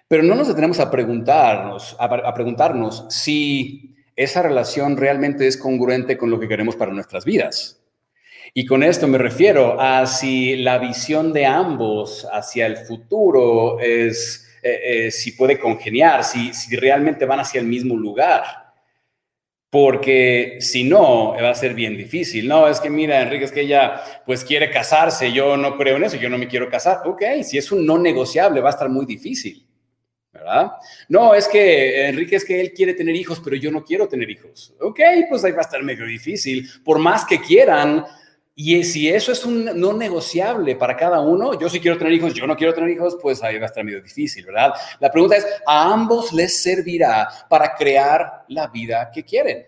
pero 0.07 0.21
no 0.21 0.35
nos 0.35 0.49
detenemos 0.49 0.79
a 0.79 0.91
preguntarnos, 0.91 1.95
a 1.97 2.33
preguntarnos 2.35 3.07
si 3.09 3.95
esa 4.15 4.43
relación 4.43 4.97
realmente 4.97 5.47
es 5.47 5.57
congruente 5.57 6.15
con 6.15 6.29
lo 6.29 6.39
que 6.39 6.47
queremos 6.47 6.75
para 6.75 6.93
nuestras 6.93 7.25
vidas. 7.25 7.76
Y 8.53 8.65
con 8.65 8.83
esto 8.83 9.07
me 9.07 9.17
refiero 9.17 9.79
a 9.79 10.05
si 10.05 10.55
la 10.57 10.77
visión 10.77 11.33
de 11.33 11.45
ambos 11.45 12.27
hacia 12.31 12.65
el 12.65 12.77
futuro 12.77 13.79
es, 13.79 14.47
eh, 14.63 14.79
eh, 14.83 15.11
si 15.11 15.33
puede 15.33 15.59
congeniar, 15.59 16.23
si, 16.23 16.53
si 16.53 16.75
realmente 16.75 17.25
van 17.25 17.39
hacia 17.39 17.61
el 17.61 17.67
mismo 17.67 17.95
lugar. 17.95 18.43
Porque 19.69 20.57
si 20.61 20.85
no, 20.85 21.33
va 21.33 21.49
a 21.49 21.55
ser 21.55 21.73
bien 21.73 21.97
difícil. 21.97 22.47
No, 22.47 22.67
es 22.67 22.79
que 22.79 22.89
mira, 22.89 23.21
Enrique, 23.21 23.45
es 23.45 23.51
que 23.51 23.61
ella 23.61 24.01
pues 24.25 24.43
quiere 24.45 24.71
casarse, 24.71 25.31
yo 25.33 25.57
no 25.57 25.77
creo 25.77 25.97
en 25.97 26.05
eso, 26.05 26.15
yo 26.15 26.29
no 26.29 26.37
me 26.37 26.47
quiero 26.47 26.69
casar. 26.69 27.01
Ok, 27.05 27.21
si 27.43 27.57
es 27.57 27.71
un 27.71 27.85
no 27.85 27.97
negociable, 27.97 28.61
va 28.61 28.69
a 28.69 28.71
estar 28.73 28.89
muy 28.89 29.05
difícil. 29.05 29.67
¿verdad? 30.31 30.71
No, 31.09 31.33
es 31.33 31.47
que 31.47 32.07
Enrique 32.07 32.35
es 32.35 32.45
que 32.45 32.61
él 32.61 32.71
quiere 32.71 32.93
tener 32.93 33.15
hijos, 33.15 33.41
pero 33.43 33.55
yo 33.55 33.71
no 33.71 33.83
quiero 33.83 34.07
tener 34.07 34.29
hijos. 34.29 34.73
Ok, 34.79 34.99
pues 35.29 35.43
ahí 35.43 35.51
va 35.51 35.59
a 35.59 35.61
estar 35.61 35.83
medio 35.83 36.05
difícil. 36.05 36.69
Por 36.83 36.99
más 36.99 37.25
que 37.25 37.41
quieran, 37.41 38.05
y 38.59 38.83
si 38.83 39.07
eso 39.07 39.31
es 39.31 39.45
un 39.45 39.65
no 39.79 39.93
negociable 39.93 40.75
para 40.75 40.97
cada 40.97 41.19
uno, 41.19 41.59
yo 41.59 41.69
sí 41.69 41.79
quiero 41.79 41.95
tener 41.95 42.11
hijos, 42.11 42.33
yo 42.33 42.47
no 42.47 42.55
quiero 42.55 42.73
tener 42.73 42.89
hijos, 42.89 43.15
pues 43.21 43.43
ahí 43.43 43.59
va 43.59 43.65
a 43.65 43.67
estar 43.67 43.83
medio 43.83 44.01
difícil, 44.01 44.47
¿verdad? 44.47 44.73
La 44.99 45.11
pregunta 45.11 45.35
es, 45.35 45.45
¿a 45.63 45.93
ambos 45.93 46.33
les 46.33 46.63
servirá 46.63 47.29
para 47.47 47.75
crear 47.75 48.45
la 48.47 48.65
vida 48.65 49.11
que 49.13 49.23
quieren? 49.23 49.63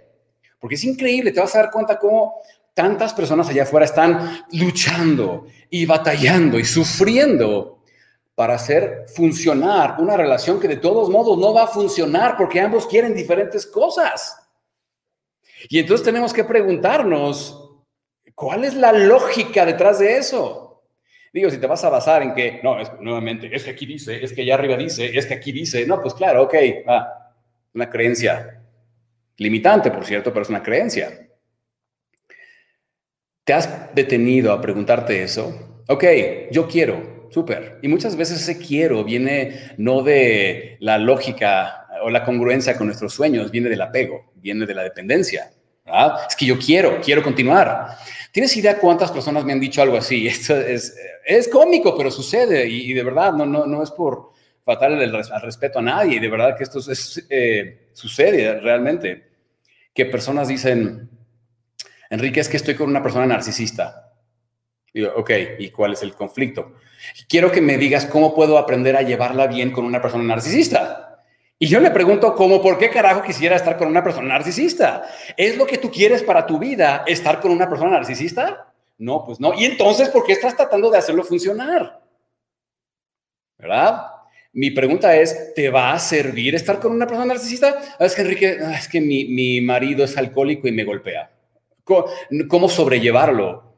Porque 0.60 0.74
es 0.74 0.84
increíble, 0.84 1.32
te 1.32 1.40
vas 1.40 1.54
a 1.54 1.60
dar 1.60 1.72
cuenta 1.72 2.00
cómo 2.00 2.42
tantas 2.74 3.14
personas 3.14 3.48
allá 3.48 3.62
afuera 3.62 3.86
están 3.86 4.44
luchando 4.54 5.46
y 5.70 5.86
batallando 5.86 6.58
y 6.58 6.66
sufriendo 6.66 7.84
para 8.34 8.56
hacer 8.56 9.06
funcionar 9.16 9.98
una 10.00 10.18
relación 10.18 10.60
que 10.60 10.68
de 10.68 10.78
todos 10.78 11.12
modos 11.12 11.38
no 11.38 11.54
va 11.54 11.66
a 11.66 11.68
funcionar 11.68 12.36
porque 12.36 12.60
ambos 12.60 12.88
quieren 12.88 13.14
diferentes 13.14 13.68
cosas. 13.68 14.36
Y 15.70 15.78
entonces 15.78 16.04
tenemos 16.04 16.34
que 16.34 16.44
preguntarnos, 16.44 17.69
¿Cuál 18.40 18.64
es 18.64 18.74
la 18.74 18.94
lógica 18.94 19.66
detrás 19.66 20.00
de 20.00 20.16
eso? 20.16 20.86
Digo, 21.34 21.50
si 21.50 21.58
te 21.58 21.68
vas 21.68 21.84
a 21.84 21.90
basar 21.90 22.24
en 22.24 22.34
que, 22.34 22.62
no, 22.64 22.80
es, 22.80 22.90
nuevamente, 23.02 23.54
es 23.54 23.66
que 23.66 23.72
aquí 23.72 23.86
dice, 23.86 24.24
es 24.24 24.32
que 24.32 24.44
allá 24.44 24.54
arriba 24.54 24.78
dice, 24.78 25.12
es 25.14 25.26
que 25.26 25.34
aquí 25.34 25.52
dice, 25.52 25.86
no, 25.86 26.02
pues 26.02 26.14
claro, 26.14 26.44
ok, 26.44 26.56
ah, 26.88 27.34
una 27.74 27.90
creencia 27.90 28.62
limitante, 29.36 29.92
por 29.92 30.06
cierto, 30.06 30.32
pero 30.32 30.44
es 30.44 30.50
una 30.50 30.64
creencia. 30.64 31.28
¿Te 33.44 33.52
has 33.52 33.94
detenido 33.94 34.54
a 34.54 34.62
preguntarte 34.62 35.22
eso? 35.22 35.82
Ok, 35.90 36.06
yo 36.50 36.66
quiero, 36.66 37.28
súper. 37.32 37.80
Y 37.82 37.90
muchas 37.90 38.16
veces 38.16 38.42
ese 38.42 38.58
quiero 38.58 39.04
viene 39.04 39.74
no 39.76 40.02
de 40.02 40.78
la 40.80 40.98
lógica 40.98 41.90
o 42.04 42.10
la 42.10 42.24
congruencia 42.24 42.78
con 42.78 42.88
nuestros 42.88 43.14
sueños, 43.14 43.52
viene 43.52 43.68
del 43.68 43.82
apego, 43.82 44.32
viene 44.36 44.66
de 44.66 44.76
la 44.76 44.84
dependencia. 44.84 45.52
Es 46.28 46.36
que 46.36 46.46
yo 46.46 46.58
quiero, 46.58 47.02
quiero 47.02 47.24
continuar. 47.24 47.98
¿Tienes 48.32 48.56
idea 48.58 48.78
cuántas 48.78 49.12
personas 49.12 49.44
me 49.44 49.54
han 49.54 49.60
dicho 49.60 49.82
algo 49.82 49.98
así? 49.98 50.28
Esto 50.30 50.56
es, 50.56 50.96
es 51.26 51.48
cómico, 51.48 51.96
pero 51.98 52.12
sucede 52.12 52.68
y, 52.68 52.94
de 52.94 53.04
verdad 53.04 53.34
no, 53.34 53.46
no, 53.46 53.66
no 53.66 53.84
es 53.84 53.92
por 53.92 54.32
faltarle 54.64 55.04
el, 55.04 55.16
al 55.16 55.42
respeto 55.42 55.80
a 55.80 55.82
nadie, 55.82 56.20
de 56.20 56.30
verdad 56.30 56.56
que 56.56 56.64
esto 56.64 56.78
es, 56.78 57.26
eh, 57.28 57.90
sucede 57.94 58.60
realmente, 58.60 59.30
que 59.94 60.06
personas 60.06 60.48
dicen, 60.48 61.10
Enrique, 62.10 62.40
es 62.40 62.50
que 62.50 62.58
estoy 62.58 62.76
con 62.76 62.88
una 62.88 63.02
persona 63.02 63.26
narcisista. 63.26 64.14
Y 64.94 65.02
yo, 65.02 65.16
ok, 65.16 65.32
¿y 65.58 65.72
cuál 65.72 65.94
es 65.94 66.04
el 66.04 66.14
conflicto? 66.14 66.76
Quiero 67.28 67.52
que 67.52 67.62
me 67.62 67.80
digas 67.80 68.06
cómo 68.06 68.36
puedo 68.36 68.60
aprender 68.60 68.96
a 68.96 69.02
llevarla 69.02 69.48
bien 69.48 69.72
con 69.72 69.86
una 69.86 70.02
persona 70.02 70.24
narcisista. 70.24 71.09
Y 71.62 71.68
yo 71.68 71.82
le 71.82 71.92
pregunto, 71.92 72.34
¿cómo 72.36 72.62
por 72.62 72.78
qué 72.78 72.90
carajo 72.90 73.22
quisiera 73.22 73.58
estar 73.58 73.78
con 73.78 73.90
una 73.90 74.02
persona 74.02 74.30
narcisista? 74.30 75.04
¿Es 75.36 75.58
lo 75.58 75.68
que 75.68 75.78
tú 75.78 75.92
quieres 75.92 76.24
para 76.24 76.46
tu 76.46 76.58
vida, 76.58 77.04
estar 77.06 77.42
con 77.42 77.52
una 77.52 77.70
persona 77.70 77.92
narcisista? 77.92 78.72
No, 78.98 79.26
pues 79.26 79.42
no. 79.42 79.54
Y 79.54 79.66
entonces, 79.66 80.08
¿por 80.08 80.26
qué 80.26 80.32
estás 80.32 80.56
tratando 80.56 80.90
de 80.90 80.98
hacerlo 80.98 81.22
funcionar? 81.22 82.00
¿Verdad? 83.58 84.06
Mi 84.54 84.72
pregunta 84.72 85.18
es, 85.18 85.54
¿te 85.54 85.70
va 85.70 85.92
a 85.92 86.00
servir 86.00 86.56
estar 86.56 86.80
con 86.80 86.94
una 86.94 87.06
persona 87.06 87.34
narcisista? 87.34 87.78
Ah, 88.00 88.06
es 88.06 88.16
que 88.16 88.22
Enrique, 88.22 88.58
ah, 88.64 88.76
es 88.78 88.88
que 88.88 89.02
mi, 89.02 89.60
marido 89.60 90.06
es 90.06 90.16
alcohólico 90.16 90.66
y 90.66 90.72
me 90.72 90.86
golpea. 90.86 91.30
¿Cómo, 91.84 92.70
sobrellevarlo? 92.70 93.76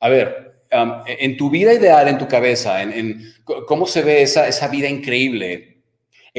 A 0.00 0.08
ver, 0.10 0.62
en 0.70 1.36
tu 1.38 1.48
vida 1.48 1.72
ideal, 1.72 2.06
en 2.08 2.18
tu 2.18 2.28
cabeza, 2.28 2.82
en, 2.82 3.32
cómo 3.66 3.86
se 3.86 4.02
ve 4.02 4.22
esa, 4.22 4.46
esa 4.46 4.68
vida 4.68 4.88
increíble, 4.88 5.77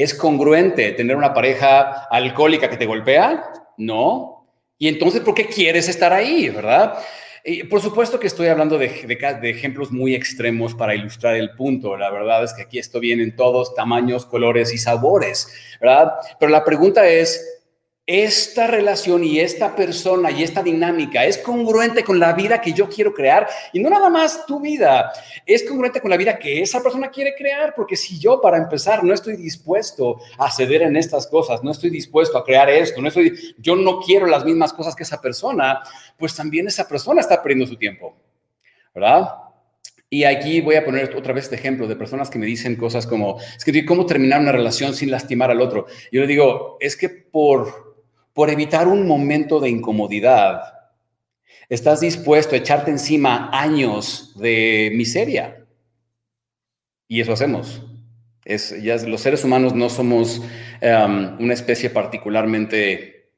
¿Es 0.02 0.14
congruente 0.14 0.92
tener 0.92 1.14
una 1.14 1.34
pareja 1.34 2.06
alcohólica 2.10 2.70
que 2.70 2.78
te 2.78 2.86
golpea? 2.86 3.52
No. 3.76 4.46
Y 4.78 4.88
entonces, 4.88 5.20
¿por 5.20 5.34
qué 5.34 5.46
quieres 5.46 5.90
estar 5.90 6.10
ahí, 6.10 6.48
verdad? 6.48 6.94
Por 7.68 7.82
supuesto 7.82 8.18
que 8.18 8.26
estoy 8.26 8.48
hablando 8.48 8.78
de, 8.78 8.88
de, 8.88 9.50
ejemplos 9.50 9.90
muy 9.90 10.14
extremos 10.14 10.74
para 10.74 10.94
ilustrar 10.94 11.36
el 11.36 11.50
punto. 11.50 11.98
La 11.98 12.10
verdad 12.10 12.42
es 12.44 12.54
que 12.54 12.62
aquí 12.62 12.78
esto 12.78 12.98
viene 12.98 13.24
en 13.24 13.36
todos 13.36 13.74
tamaños, 13.74 14.24
colores 14.24 14.72
y 14.72 14.78
sabores, 14.78 15.52
¿verdad? 15.78 16.12
Pero 16.38 16.50
la 16.50 16.64
pregunta 16.64 17.06
es, 17.06 17.59
esta 18.12 18.66
relación 18.66 19.22
y 19.22 19.38
esta 19.38 19.76
persona 19.76 20.32
y 20.32 20.42
esta 20.42 20.64
dinámica 20.64 21.24
es 21.24 21.38
congruente 21.38 22.02
con 22.02 22.18
la 22.18 22.32
vida 22.32 22.60
que 22.60 22.72
yo 22.72 22.88
quiero 22.88 23.14
crear 23.14 23.48
y 23.72 23.78
no 23.78 23.88
nada 23.88 24.10
más 24.10 24.46
tu 24.46 24.58
vida, 24.58 25.12
es 25.46 25.62
congruente 25.62 26.00
con 26.00 26.10
la 26.10 26.16
vida 26.16 26.36
que 26.36 26.60
esa 26.60 26.82
persona 26.82 27.08
quiere 27.08 27.36
crear, 27.36 27.72
porque 27.72 27.94
si 27.94 28.18
yo 28.18 28.40
para 28.40 28.56
empezar 28.56 29.04
no 29.04 29.14
estoy 29.14 29.36
dispuesto 29.36 30.18
a 30.38 30.50
ceder 30.50 30.82
en 30.82 30.96
estas 30.96 31.28
cosas, 31.28 31.62
no 31.62 31.70
estoy 31.70 31.90
dispuesto 31.90 32.36
a 32.36 32.44
crear 32.44 32.68
esto, 32.68 33.00
no 33.00 33.06
estoy, 33.06 33.54
yo 33.58 33.76
no 33.76 34.00
quiero 34.00 34.26
las 34.26 34.44
mismas 34.44 34.72
cosas 34.72 34.96
que 34.96 35.04
esa 35.04 35.20
persona, 35.20 35.80
pues 36.18 36.34
también 36.34 36.66
esa 36.66 36.88
persona 36.88 37.20
está 37.20 37.40
perdiendo 37.40 37.68
su 37.68 37.76
tiempo, 37.76 38.16
¿verdad? 38.92 39.34
Y 40.12 40.24
aquí 40.24 40.60
voy 40.60 40.74
a 40.74 40.84
poner 40.84 41.14
otra 41.14 41.32
vez 41.32 41.44
este 41.44 41.54
ejemplo 41.54 41.86
de 41.86 41.94
personas 41.94 42.28
que 42.28 42.40
me 42.40 42.46
dicen 42.46 42.74
cosas 42.74 43.06
como, 43.06 43.38
es 43.56 43.64
que, 43.64 43.84
¿cómo 43.86 44.04
terminar 44.04 44.40
una 44.40 44.50
relación 44.50 44.94
sin 44.94 45.12
lastimar 45.12 45.52
al 45.52 45.60
otro? 45.60 45.86
Yo 46.10 46.22
le 46.22 46.26
digo, 46.26 46.76
es 46.80 46.96
que 46.96 47.08
por 47.08 47.89
por 48.32 48.50
evitar 48.50 48.88
un 48.88 49.06
momento 49.06 49.60
de 49.60 49.70
incomodidad, 49.70 50.62
estás 51.68 52.00
dispuesto 52.00 52.54
a 52.54 52.58
echarte 52.58 52.90
encima 52.90 53.50
años 53.52 54.32
de 54.36 54.92
miseria. 54.94 55.66
Y 57.08 57.20
eso 57.20 57.32
hacemos. 57.32 57.82
Ya, 58.82 58.96
los 58.96 59.20
seres 59.20 59.44
humanos 59.44 59.74
no 59.74 59.88
somos 59.88 60.42
em, 60.80 61.36
una 61.38 61.54
especie 61.54 61.90
particularmente 61.90 63.32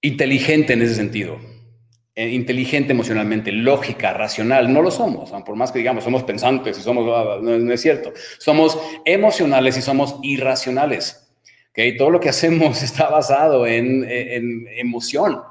inteligente 0.00 0.72
en 0.72 0.82
ese 0.82 0.94
sentido. 0.94 1.38
Eh, 2.14 2.28
inteligente 2.28 2.92
emocionalmente, 2.92 3.50
lógica, 3.52 4.12
racional, 4.12 4.70
no 4.70 4.82
lo 4.82 4.90
somos, 4.90 5.30
por 5.46 5.56
más 5.56 5.72
que 5.72 5.78
digamos, 5.78 6.04
somos 6.04 6.22
pensantes 6.24 6.78
y 6.78 6.82
somos, 6.82 7.40
no 7.40 7.72
es 7.72 7.80
cierto, 7.80 8.12
somos 8.38 8.78
emocionales 9.06 9.78
y 9.78 9.82
somos 9.82 10.18
irracionales. 10.22 11.21
Okay, 11.72 11.96
todo 11.96 12.10
lo 12.10 12.20
que 12.20 12.28
hacemos 12.28 12.82
está 12.84 13.08
basado 13.08 13.66
en, 13.66 14.06
emoción. 14.76 15.42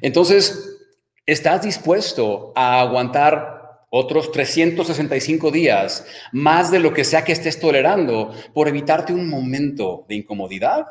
Entonces, 0.00 0.78
¿estás 1.26 1.62
dispuesto 1.62 2.52
a 2.54 2.80
aguantar 2.80 3.86
otros 3.90 4.30
365 4.30 5.50
días, 5.50 6.06
más 6.30 6.70
de 6.70 6.78
lo 6.78 6.94
que 6.94 7.02
sea 7.02 7.24
que 7.24 7.32
estés 7.32 7.58
tolerando, 7.58 8.32
por 8.54 8.68
evitarte 8.68 9.12
un 9.12 9.28
momento 9.28 10.04
de 10.08 10.14
incomodidad? 10.14 10.86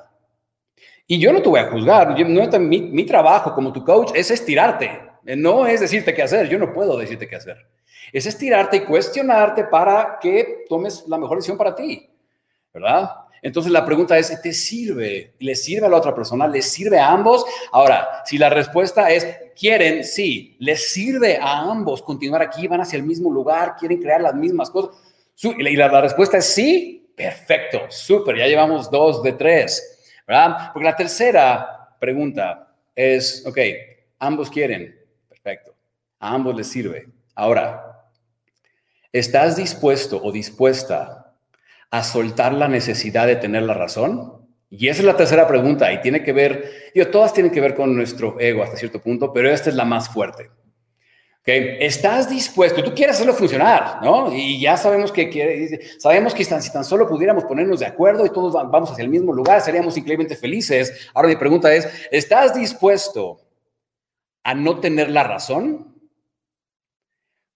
Y 1.08 1.18
yo 1.18 1.32
no 1.32 1.42
te 1.42 1.48
voy 1.48 1.62
a 1.62 1.72
juzgar. 1.72 2.14
mi, 2.60 2.82
mi, 2.82 3.06
trabajo 3.06 3.56
como 3.56 3.72
tu 3.72 3.86
coach 3.86 4.12
es 4.16 4.30
estirarte. 4.32 5.00
No 5.24 5.66
es 5.66 5.80
decirte 5.80 6.14
qué 6.14 6.24
hacer. 6.24 6.50
Yo 6.50 6.60
no 6.60 6.74
puedo 6.74 6.98
decirte 6.98 7.26
qué 7.26 7.38
hacer. 7.38 7.56
Es 8.12 8.26
estirarte 8.26 8.78
y 8.78 8.82
cuestionarte 8.82 9.64
para 9.64 10.20
que 10.22 10.66
tomes 10.68 11.06
la 11.08 11.18
mejor 11.18 11.38
decisión 11.38 11.58
para 11.58 11.74
ti. 11.74 12.06
¿Verdad? 12.74 13.10
Entonces 13.42 13.72
la 13.72 13.86
pregunta 13.86 14.18
es, 14.18 14.42
¿te 14.42 14.54
sirve? 14.54 15.34
¿Le 15.40 15.56
sirve 15.56 15.86
a 15.86 15.90
la 15.90 15.98
otra 15.98 16.14
persona? 16.14 16.48
¿Le 16.48 16.62
sirve 16.62 17.00
a 17.00 17.10
ambos? 17.10 17.46
Ahora, 17.72 18.22
si 18.26 18.38
la 18.38 18.50
respuesta 18.50 19.10
es, 19.10 19.28
quieren, 19.58 20.04
sí, 20.04 20.56
les 20.60 20.92
sirve 20.92 21.38
a 21.38 21.60
ambos 21.60 22.02
continuar 22.02 22.42
aquí, 22.42 22.68
van 22.68 22.82
hacia 22.82 22.98
el 22.98 23.04
mismo 23.04 23.32
lugar, 23.32 23.76
quieren 23.78 24.02
crear 24.02 24.22
las 24.22 24.36
mismas 24.36 24.70
cosas. 24.70 24.96
Y 25.42 25.76
la, 25.76 26.02
respuesta 26.02 26.38
es 26.38 26.46
sí, 26.46 27.14
perfecto, 27.16 27.82
súper, 27.90 28.38
ya 28.38 28.48
llevamos 28.48 28.92
dos 28.92 29.24
de 29.24 29.34
tres, 29.34 30.14
¿verdad? 30.28 30.72
Porque 30.74 30.86
la 30.86 30.96
tercera 30.96 31.96
pregunta 32.00 32.74
es, 32.94 33.46
ok, 33.46 33.58
ambos 34.20 34.50
quieren, 34.50 35.00
perfecto, 35.30 35.74
a 36.20 36.34
ambos 36.34 36.56
les 36.56 36.68
sirve. 36.68 37.08
Ahora, 37.36 38.04
¿estás 39.14 39.56
dispuesto 39.56 40.22
o 40.22 40.30
dispuesta 40.30 41.19
a 41.92 42.04
soltar 42.04 42.54
la 42.54 42.68
necesidad 42.68 43.28
de 43.28 43.36
tener 43.36 43.64
la 43.64 43.74
razón? 43.74 44.40
Y 44.70 44.88
esa 44.88 45.02
es 45.02 45.06
la 45.06 45.18
tercera 45.18 45.48
pregunta 45.48 45.92
y 45.92 46.00
tiene 46.02 46.24
que 46.24 46.32
ver, 46.32 46.92
digo, 46.94 47.08
todas 47.08 47.34
tienen 47.34 47.52
que 47.52 47.62
ver 47.62 47.74
con 47.74 47.96
nuestro 47.96 48.40
ego 48.40 48.64
hasta 48.64 48.78
cierto 48.78 49.02
punto, 49.02 49.34
pero 49.34 49.50
esta 49.50 49.70
es 49.70 49.76
la 49.76 49.86
más 49.86 50.10
fuerte. 50.10 50.52
¿Okay? 51.42 51.78
Estás 51.80 52.30
dispuesto, 52.30 52.84
tú 52.84 52.94
quieres 52.94 53.16
hacerlo 53.16 53.34
funcionar, 53.34 54.00
¿no? 54.04 54.32
Y 54.32 54.60
ya 54.60 54.78
sabemos 54.78 55.12
que, 55.12 55.80
sabemos 55.98 56.36
que 56.36 56.44
si 56.44 56.72
tan 56.72 56.84
solo 56.84 57.08
pudiéramos 57.08 57.46
ponernos 57.46 57.80
de 57.80 57.88
acuerdo 57.88 58.26
y 58.26 58.30
todos 58.30 58.54
vamos 58.54 58.92
hacia 58.92 59.04
el 59.04 59.10
mismo 59.10 59.34
lugar, 59.34 59.62
seríamos 59.62 59.98
increíblemente 59.98 60.36
felices. 60.36 61.10
Ahora 61.16 61.30
mi 61.30 61.36
pregunta 61.38 61.74
es, 61.74 61.88
¿estás 62.12 62.54
dispuesto 62.54 63.42
a 64.44 64.54
no 64.54 64.80
tener 64.80 65.10
la 65.10 65.24
razón? 65.24 65.99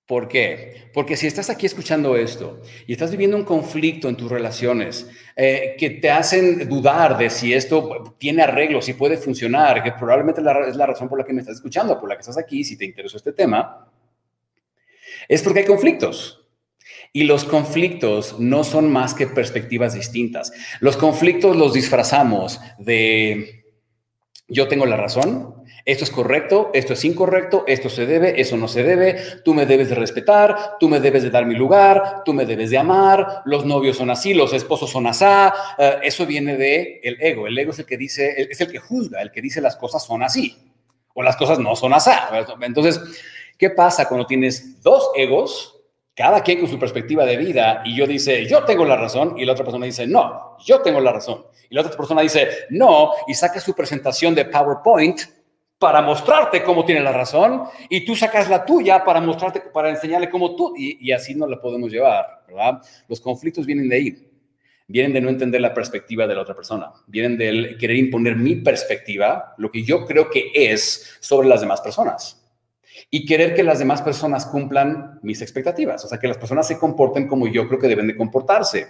¿Por 0.06 0.28
qué? 0.28 0.90
Porque 0.94 1.16
si 1.16 1.28
estás 1.28 1.50
aquí 1.50 1.66
escuchando 1.66 2.18
esto 2.18 2.62
y 2.86 2.92
estás 2.92 3.10
viviendo 3.10 3.38
un 3.38 3.46
conflicto 3.46 4.10
en 4.10 4.18
tus 4.18 4.30
relaciones 4.30 5.10
eh, 5.36 5.76
que 5.80 5.92
te 5.92 6.12
hacen 6.12 6.68
dudar 6.68 7.18
de 7.18 7.30
si 7.30 7.54
esto 7.54 8.16
tiene 8.18 8.44
arreglo, 8.44 8.82
si 8.82 8.94
puede 8.94 9.16
funcionar, 9.16 9.82
que 9.82 9.94
probablemente 9.94 10.42
es 10.42 10.76
la 10.76 10.86
razón 10.86 11.08
por 11.08 11.20
la 11.20 11.26
que 11.26 11.32
me 11.32 11.40
estás 11.40 11.56
escuchando, 11.56 11.98
por 12.00 12.10
la 12.10 12.16
que 12.16 12.22
estás 12.22 12.38
aquí, 12.38 12.66
si 12.66 12.78
te 12.78 12.84
interesó 12.84 13.16
este 13.16 13.32
tema, 13.32 13.88
es 15.28 15.42
porque 15.42 15.60
hay 15.60 15.66
conflictos. 15.66 16.42
Y 17.14 17.24
los 17.24 17.46
conflictos 17.46 18.40
no 18.40 18.64
son 18.64 18.92
más 18.92 19.14
que 19.14 19.28
perspectivas 19.28 19.94
distintas. 19.94 20.52
Los 20.80 20.98
conflictos 20.98 21.56
los 21.56 21.74
disfrazamos 21.74 22.60
de 22.80 23.63
yo 24.48 24.68
tengo 24.68 24.86
la 24.86 24.98
razón, 24.98 25.56
esto 25.86 26.04
es 26.04 26.12
correcto, 26.12 26.70
esto 26.74 26.94
es 26.94 27.06
incorrecto, 27.06 27.64
esto 27.68 27.90
se 27.90 28.06
debe, 28.06 28.40
eso 28.40 28.58
no 28.58 28.68
se 28.68 28.84
debe, 28.84 29.16
tú 29.44 29.54
me 29.54 29.66
debes 29.66 29.90
de 29.90 29.96
respetar, 29.96 30.78
tú 30.80 30.90
me 30.90 31.00
debes 31.00 31.24
de 31.24 31.30
dar 31.30 31.46
mi 31.46 31.56
lugar, 31.56 32.24
tú 32.26 32.34
me 32.34 32.46
debes 32.46 32.70
de 32.70 32.78
amar, 32.78 33.42
los 33.46 33.66
novios 33.66 33.98
son 33.98 34.10
así, 34.10 34.34
los 34.34 34.54
esposos 34.54 34.90
son 34.90 35.08
asá, 35.08 35.54
eh, 35.78 36.00
eso 36.04 36.26
viene 36.26 36.58
de 36.58 37.00
el 37.04 37.22
ego, 37.22 37.48
el 37.48 37.58
ego 37.58 37.72
es 37.72 37.80
el 37.80 37.86
que 37.86 37.98
dice, 37.98 38.34
es 38.38 38.60
el 38.62 38.72
que 38.72 38.80
juzga, 38.80 39.22
el 39.22 39.32
que 39.32 39.42
dice 39.42 39.62
las 39.62 39.76
cosas 39.76 40.06
son 40.06 40.24
así 40.24 40.58
o 41.14 41.24
las 41.24 41.36
cosas 41.36 41.60
no 41.60 41.76
son 41.76 41.94
asá. 41.94 42.30
Entonces, 42.62 43.00
¿qué 43.58 43.70
pasa 43.70 44.08
cuando 44.08 44.26
tienes 44.26 44.82
dos 44.82 45.12
egos? 45.16 45.73
Cada 46.16 46.44
quien 46.44 46.60
con 46.60 46.70
su 46.70 46.78
perspectiva 46.78 47.26
de 47.26 47.38
vida 47.38 47.82
y 47.86 47.96
yo 47.96 48.06
dice, 48.06 48.46
yo 48.46 48.64
tengo 48.66 48.86
la 48.86 48.96
razón 48.96 49.34
y 49.38 49.46
la 49.46 49.54
otra 49.54 49.66
persona 49.66 49.86
dice, 49.86 50.06
no, 50.06 50.58
yo 50.64 50.80
tengo 50.82 51.00
la 51.00 51.12
razón. 51.12 51.44
Y 51.70 51.74
la 51.74 51.82
otra 51.82 51.98
persona 51.98 52.22
dice, 52.22 52.50
no, 52.70 53.12
y 53.28 53.34
saca 53.34 53.60
su 53.60 53.74
presentación 53.74 54.36
de 54.36 54.46
PowerPoint 54.46 55.22
para 55.80 56.04
mostrarte 56.04 56.62
cómo 56.62 56.86
tiene 56.86 57.02
la 57.02 57.12
razón 57.12 57.64
y 57.90 58.06
tú 58.06 58.16
sacas 58.16 58.48
la 58.48 58.64
tuya 58.64 59.04
para 59.04 59.20
mostrarte, 59.22 59.60
para 59.60 59.90
enseñarle 59.90 60.30
cómo 60.30 60.56
tú, 60.56 60.76
y, 60.78 61.12
así 61.12 61.34
no 61.34 61.48
la 61.48 61.60
podemos 61.60 61.92
llevar, 61.92 62.44
¿verdad? 62.48 62.80
Los 63.08 63.20
conflictos 63.20 63.66
vienen 63.66 63.90
de 63.90 63.96
ahí, 63.96 64.32
vienen 64.88 65.14
de 65.14 65.22
no 65.22 65.30
entender 65.30 65.62
la 65.62 65.74
perspectiva 65.74 66.28
de 66.28 66.36
la 66.36 66.42
otra 66.42 66.56
persona, 66.56 66.92
vienen 67.08 67.40
del 67.40 67.76
querer 67.80 67.98
imponer 67.98 68.36
mi 68.36 68.58
perspectiva, 68.58 69.56
lo 69.58 69.72
que 69.72 69.84
yo 69.84 70.06
creo 70.06 70.30
que 70.30 70.52
es 70.54 71.18
sobre 71.20 71.48
las 71.48 71.62
demás 71.62 71.82
personas 71.82 72.43
y 73.10 73.26
querer 73.26 73.54
que 73.54 73.64
las 73.64 73.80
demás 73.80 74.02
personas 74.02 74.46
cumplan 74.46 75.20
mis 75.22 75.42
expectativas, 75.42 76.04
o 76.06 76.08
sea, 76.08 76.20
que 76.20 76.28
las 76.28 76.38
personas 76.38 76.68
se 76.68 76.78
comporten 76.78 77.28
como 77.28 77.48
yo 77.48 77.68
creo 77.68 77.80
que 77.80 77.88
deben 77.88 78.08
de 78.08 78.18
comportarse. 78.18 78.88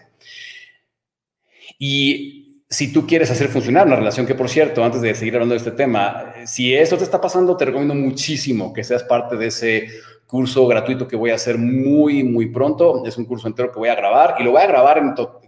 Y 1.79 2.63
si 2.70 2.91
tú 2.91 3.05
quieres 3.05 3.29
hacer 3.29 3.50
funcionar 3.50 3.86
una 3.86 3.96
relación, 3.96 4.25
que 4.25 4.36
por 4.36 4.50
cierto, 4.50 4.84
antes 4.84 5.01
de 5.01 5.13
seguir 5.13 5.36
hablando 5.36 5.53
de 5.53 5.60
este 5.60 5.72
tema, 5.72 6.34
si 6.46 6.74
eso 6.74 6.98
te 6.98 7.03
está 7.03 7.22
pasando, 7.22 7.55
te 7.55 7.65
recomiendo 7.65 7.93
muchísimo 7.93 8.74
que 8.74 8.84
seas 8.84 9.03
parte 9.03 9.36
de 9.38 9.48
ese 9.48 9.88
curso 10.27 10.65
gratuito 10.65 11.08
que 11.08 11.15
voy 11.15 11.30
a 11.30 11.36
hacer 11.36 11.58
muy, 11.58 12.24
muy 12.24 12.48
pronto. 12.48 13.03
Es 13.06 13.18
un 13.18 13.25
curso 13.25 13.48
entero 13.48 13.72
que 13.72 13.77
voy 13.77 13.89
a 13.89 13.96
grabar 13.96 14.36
y 14.39 14.44
lo 14.44 14.51
voy 14.51 14.62
a 14.62 14.68
grabar 14.68 15.01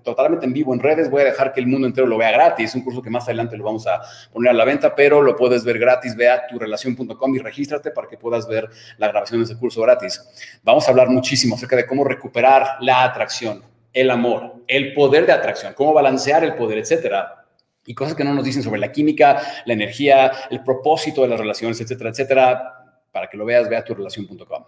totalmente 0.04 0.46
en 0.46 0.54
vivo 0.54 0.74
en 0.74 0.80
redes. 0.80 1.10
Voy 1.10 1.22
a 1.22 1.26
dejar 1.26 1.54
que 1.54 1.60
el 1.60 1.68
mundo 1.68 1.88
entero 1.88 2.06
lo 2.08 2.18
vea 2.18 2.32
gratis. 2.32 2.70
Es 2.70 2.76
un 2.76 2.84
curso 2.84 3.02
que 3.02 3.10
más 3.10 3.24
adelante 3.24 3.58
lo 3.58 3.64
vamos 3.64 3.88
a 3.88 4.02
poner 4.32 4.52
a 4.52 4.54
la 4.54 4.64
venta, 4.64 4.94
pero 4.96 5.22
lo 5.22 5.36
puedes 5.36 5.64
ver 5.64 5.80
gratis. 5.80 6.16
Ve 6.16 6.30
a 6.30 6.46
turelación.com 6.46 7.36
y 7.36 7.40
regístrate 7.40 7.92
para 7.92 8.08
que 8.08 8.18
puedas 8.18 8.48
ver 8.48 8.70
la 8.98 9.08
grabación 9.08 9.40
de 9.40 9.46
ese 9.46 9.58
curso 9.58 9.82
gratis. 9.82 10.24
Vamos 10.64 10.88
a 10.88 10.92
hablar 10.92 11.10
muchísimo 11.10 11.56
acerca 11.56 11.76
de 11.76 11.88
cómo 11.88 12.04
recuperar 12.04 12.78
la 12.82 13.04
atracción, 13.04 13.64
el 13.92 14.12
amor, 14.12 14.56
el 14.68 14.94
poder 14.94 15.26
de 15.26 15.32
atracción, 15.32 15.74
cómo 15.74 15.94
balancear 15.94 16.44
el 16.44 16.56
poder, 16.56 16.78
etcétera. 16.78 17.46
Y 17.88 17.94
cosas 17.94 18.16
que 18.16 18.24
no 18.24 18.34
nos 18.34 18.44
dicen 18.44 18.64
sobre 18.64 18.80
la 18.80 18.92
química, 18.92 19.42
la 19.66 19.74
energía, 19.74 20.32
el 20.50 20.64
propósito 20.64 21.22
de 21.22 21.28
las 21.28 21.40
relaciones, 21.40 21.80
etcétera, 21.82 22.10
etcétera. 22.10 22.75
Para 23.16 23.30
que 23.30 23.38
lo 23.38 23.46
veas, 23.46 23.70
ve 23.70 23.78
a 23.78 23.86
turelación.com. 23.86 24.66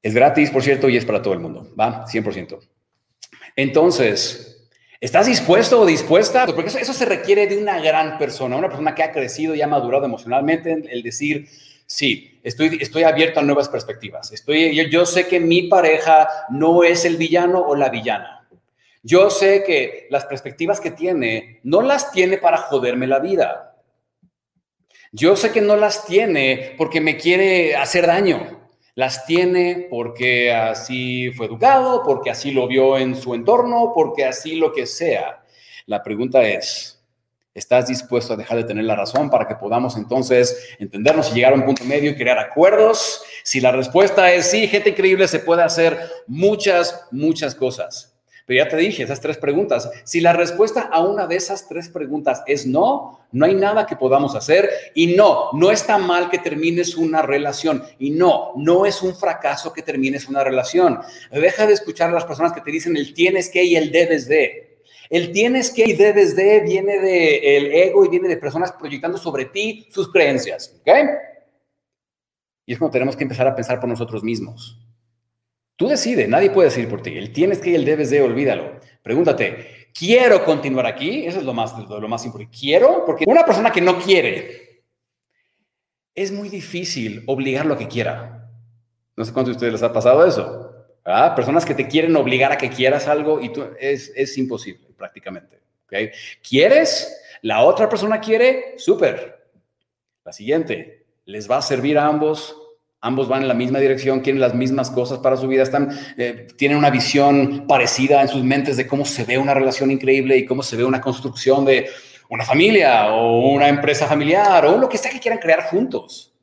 Es 0.00 0.14
gratis, 0.14 0.48
por 0.52 0.62
cierto, 0.62 0.88
y 0.88 0.96
es 0.96 1.04
para 1.04 1.20
todo 1.20 1.34
el 1.34 1.40
mundo, 1.40 1.74
¿va? 1.78 2.06
100%. 2.06 2.56
Entonces, 3.56 4.70
¿estás 5.00 5.26
dispuesto 5.26 5.80
o 5.80 5.84
dispuesta? 5.84 6.46
Porque 6.46 6.68
eso, 6.68 6.92
se 6.92 7.04
requiere 7.04 7.48
de 7.48 7.58
una 7.58 7.80
gran 7.80 8.16
persona, 8.16 8.54
una 8.54 8.68
persona 8.68 8.94
que 8.94 9.02
ha 9.02 9.10
crecido 9.10 9.56
y 9.56 9.60
ha 9.60 9.66
madurado 9.66 10.04
emocionalmente, 10.04 10.84
el 10.88 11.02
decir, 11.02 11.48
sí, 11.84 12.38
estoy, 12.44 12.78
estoy 12.80 13.02
abierto 13.02 13.40
a 13.40 13.42
nuevas 13.42 13.68
perspectivas. 13.68 14.30
Estoy, 14.30 14.72
yo, 14.76 14.84
yo 14.84 15.04
sé 15.04 15.26
que 15.26 15.40
mi 15.40 15.64
pareja 15.64 16.28
no 16.50 16.84
es 16.84 17.04
el 17.04 17.16
villano 17.16 17.58
o 17.58 17.74
la 17.74 17.88
villana. 17.88 18.46
Yo 19.02 19.30
sé 19.30 19.64
que 19.64 20.06
las 20.10 20.26
perspectivas 20.26 20.78
que 20.78 20.92
tiene 20.92 21.58
no 21.64 21.82
las 21.82 22.12
tiene 22.12 22.38
para 22.38 22.58
joderme 22.58 23.08
la 23.08 23.18
vida. 23.18 23.68
Yo 25.12 25.36
sé 25.36 25.52
que 25.52 25.60
no 25.60 25.76
las 25.76 26.04
tiene 26.06 26.74
porque 26.76 27.00
me 27.00 27.16
quiere 27.16 27.76
hacer 27.76 28.06
daño. 28.06 28.70
Las 28.94 29.26
tiene 29.26 29.86
porque 29.90 30.52
así 30.52 31.30
fue 31.30 31.46
educado, 31.46 32.02
porque 32.04 32.30
así 32.30 32.50
lo 32.50 32.66
vio 32.66 32.98
en 32.98 33.14
su 33.14 33.34
entorno, 33.34 33.92
porque 33.94 34.24
así 34.24 34.56
lo 34.56 34.72
que 34.72 34.86
sea. 34.86 35.44
La 35.86 36.02
pregunta 36.02 36.42
es, 36.42 36.98
¿Estás 37.58 37.88
dispuesto 37.88 38.34
a 38.34 38.36
dejar 38.36 38.58
de 38.58 38.62
tener 38.62 38.84
la 38.84 38.94
razón 38.94 39.30
para 39.30 39.48
que 39.48 39.56
podamos 39.56 39.96
entonces 39.96 40.76
entendernos 40.78 41.32
y 41.32 41.34
llegar 41.34 41.52
a 41.52 41.56
un 41.56 41.64
punto 41.64 41.82
medio 41.82 42.12
y 42.12 42.14
crear 42.14 42.38
acuerdos? 42.38 43.20
Si 43.42 43.60
la 43.60 43.72
respuesta 43.72 44.32
es 44.32 44.48
sí, 44.48 44.68
gente 44.68 44.90
increíble, 44.90 45.26
se 45.26 45.40
puede 45.40 45.64
hacer 45.64 45.98
muchas, 46.28 47.08
muchas 47.10 47.56
cosas. 47.56 48.16
Pero 48.48 48.64
ya 48.64 48.70
te 48.70 48.78
dije 48.78 49.02
esas 49.02 49.20
tres 49.20 49.36
preguntas. 49.36 49.90
Si 50.04 50.22
la 50.22 50.32
respuesta 50.32 50.88
a 50.90 51.00
una 51.00 51.26
de 51.26 51.36
esas 51.36 51.68
tres 51.68 51.90
preguntas 51.90 52.42
es 52.46 52.66
no, 52.66 53.20
no 53.30 53.44
hay 53.44 53.54
nada 53.54 53.84
que 53.84 53.94
podamos 53.94 54.34
hacer. 54.34 54.70
Y 54.94 55.08
no, 55.14 55.52
no 55.52 55.70
está 55.70 55.98
mal 55.98 56.30
que 56.30 56.38
termines 56.38 56.96
una 56.96 57.20
relación. 57.20 57.84
Y 57.98 58.08
no, 58.08 58.54
no 58.56 58.86
es 58.86 59.02
un 59.02 59.14
fracaso 59.14 59.70
que 59.74 59.82
termines 59.82 60.30
una 60.30 60.42
relación. 60.42 60.98
Deja 61.30 61.66
de 61.66 61.74
escuchar 61.74 62.08
a 62.08 62.14
las 62.14 62.24
personas 62.24 62.54
que 62.54 62.62
te 62.62 62.70
dicen 62.70 62.96
el 62.96 63.12
tienes 63.12 63.50
que 63.50 63.62
y 63.64 63.76
el 63.76 63.92
debes 63.92 64.26
de. 64.26 64.80
El 65.10 65.30
tienes 65.30 65.70
que 65.70 65.84
y 65.84 65.92
debes 65.92 66.34
de 66.34 66.60
viene 66.60 67.00
del 67.00 67.70
ego 67.70 68.06
y 68.06 68.08
viene 68.08 68.28
de 68.28 68.38
personas 68.38 68.72
proyectando 68.72 69.18
sobre 69.18 69.44
ti 69.44 69.86
sus 69.90 70.10
creencias. 70.10 70.74
¿Ok? 70.80 70.88
Y 72.64 72.72
es 72.72 72.78
cuando 72.78 72.92
tenemos 72.92 73.14
que 73.14 73.24
empezar 73.24 73.46
a 73.46 73.54
pensar 73.54 73.78
por 73.78 73.90
nosotros 73.90 74.24
mismos. 74.24 74.87
Tú 75.78 75.86
decides, 75.86 76.28
nadie 76.28 76.50
puede 76.50 76.70
decir 76.70 76.88
por 76.88 77.02
ti. 77.02 77.16
El 77.16 77.32
tienes 77.32 77.60
que 77.60 77.70
y 77.70 77.76
el 77.76 77.84
debes 77.84 78.10
de, 78.10 78.20
olvídalo. 78.20 78.80
Pregúntate, 79.00 79.88
¿quiero 79.96 80.44
continuar 80.44 80.86
aquí? 80.86 81.24
Eso 81.24 81.38
es 81.38 81.44
lo 81.44 81.54
más, 81.54 81.72
lo 81.88 82.08
más 82.08 82.24
importante. 82.24 82.58
¿Quiero? 82.58 83.04
Porque 83.06 83.24
una 83.28 83.44
persona 83.44 83.70
que 83.70 83.80
no 83.80 83.96
quiere, 83.96 84.82
es 86.16 86.32
muy 86.32 86.48
difícil 86.48 87.22
obligar 87.28 87.64
lo 87.64 87.78
que 87.78 87.86
quiera. 87.86 88.50
No 89.14 89.24
sé 89.24 89.32
cuántos 89.32 89.52
de 89.52 89.56
ustedes 89.58 89.74
les 89.74 89.82
ha 89.84 89.92
pasado 89.92 90.26
eso. 90.26 90.68
Personas 91.36 91.64
que 91.64 91.76
te 91.76 91.86
quieren 91.86 92.16
obligar 92.16 92.50
a 92.50 92.58
que 92.58 92.70
quieras 92.70 93.06
algo 93.06 93.40
y 93.40 93.52
tú, 93.52 93.64
es, 93.78 94.12
es 94.16 94.36
imposible 94.36 94.88
prácticamente. 94.96 95.60
¿okay? 95.86 96.10
¿Quieres? 96.42 97.22
¿La 97.42 97.62
otra 97.62 97.88
persona 97.88 98.18
quiere? 98.18 98.74
Súper. 98.78 99.48
La 100.24 100.32
siguiente, 100.32 101.06
¿les 101.24 101.48
va 101.48 101.58
a 101.58 101.62
servir 101.62 101.98
a 101.98 102.06
ambos? 102.06 102.56
Ambos 103.00 103.28
van 103.28 103.42
en 103.42 103.48
la 103.48 103.54
misma 103.54 103.78
dirección, 103.78 104.20
quieren 104.20 104.40
las 104.40 104.54
mismas 104.54 104.90
cosas 104.90 105.20
para 105.20 105.36
su 105.36 105.46
vida, 105.46 105.62
están, 105.62 105.90
eh, 106.16 106.48
tienen 106.56 106.76
una 106.76 106.90
visión 106.90 107.66
parecida 107.68 108.20
en 108.22 108.28
sus 108.28 108.42
mentes 108.42 108.76
de 108.76 108.88
cómo 108.88 109.04
se 109.04 109.24
ve 109.24 109.38
una 109.38 109.54
relación 109.54 109.92
increíble 109.92 110.36
y 110.36 110.44
cómo 110.44 110.64
se 110.64 110.76
ve 110.76 110.84
una 110.84 111.00
construcción 111.00 111.64
de 111.64 111.88
una 112.28 112.44
familia 112.44 113.12
o 113.12 113.50
una 113.50 113.68
empresa 113.68 114.06
familiar 114.06 114.66
o 114.66 114.76
lo 114.76 114.88
que 114.88 114.98
sea 114.98 115.12
que 115.12 115.20
quieran 115.20 115.38
crear 115.38 115.62
juntos. 115.64 116.34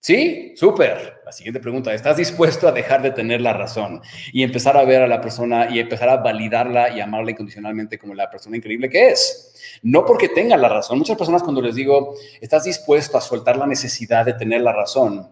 Sí, 0.00 0.52
súper. 0.54 1.20
La 1.24 1.32
siguiente 1.32 1.58
pregunta, 1.58 1.92
¿estás 1.92 2.16
dispuesto 2.16 2.68
a 2.68 2.72
dejar 2.72 3.02
de 3.02 3.10
tener 3.10 3.40
la 3.40 3.52
razón 3.52 4.00
y 4.32 4.44
empezar 4.44 4.76
a 4.76 4.84
ver 4.84 5.02
a 5.02 5.08
la 5.08 5.20
persona 5.20 5.68
y 5.68 5.80
empezar 5.80 6.08
a 6.08 6.18
validarla 6.18 6.90
y 6.90 7.00
amarla 7.00 7.32
incondicionalmente 7.32 7.98
como 7.98 8.14
la 8.14 8.30
persona 8.30 8.56
increíble 8.56 8.88
que 8.88 9.08
es? 9.08 9.80
No 9.82 10.04
porque 10.04 10.28
tenga 10.28 10.56
la 10.56 10.68
razón. 10.68 10.98
Muchas 10.98 11.16
personas 11.16 11.42
cuando 11.42 11.60
les 11.60 11.74
digo, 11.74 12.14
¿estás 12.40 12.62
dispuesto 12.62 13.18
a 13.18 13.20
soltar 13.20 13.56
la 13.56 13.66
necesidad 13.66 14.24
de 14.24 14.34
tener 14.34 14.60
la 14.60 14.72
razón? 14.72 15.28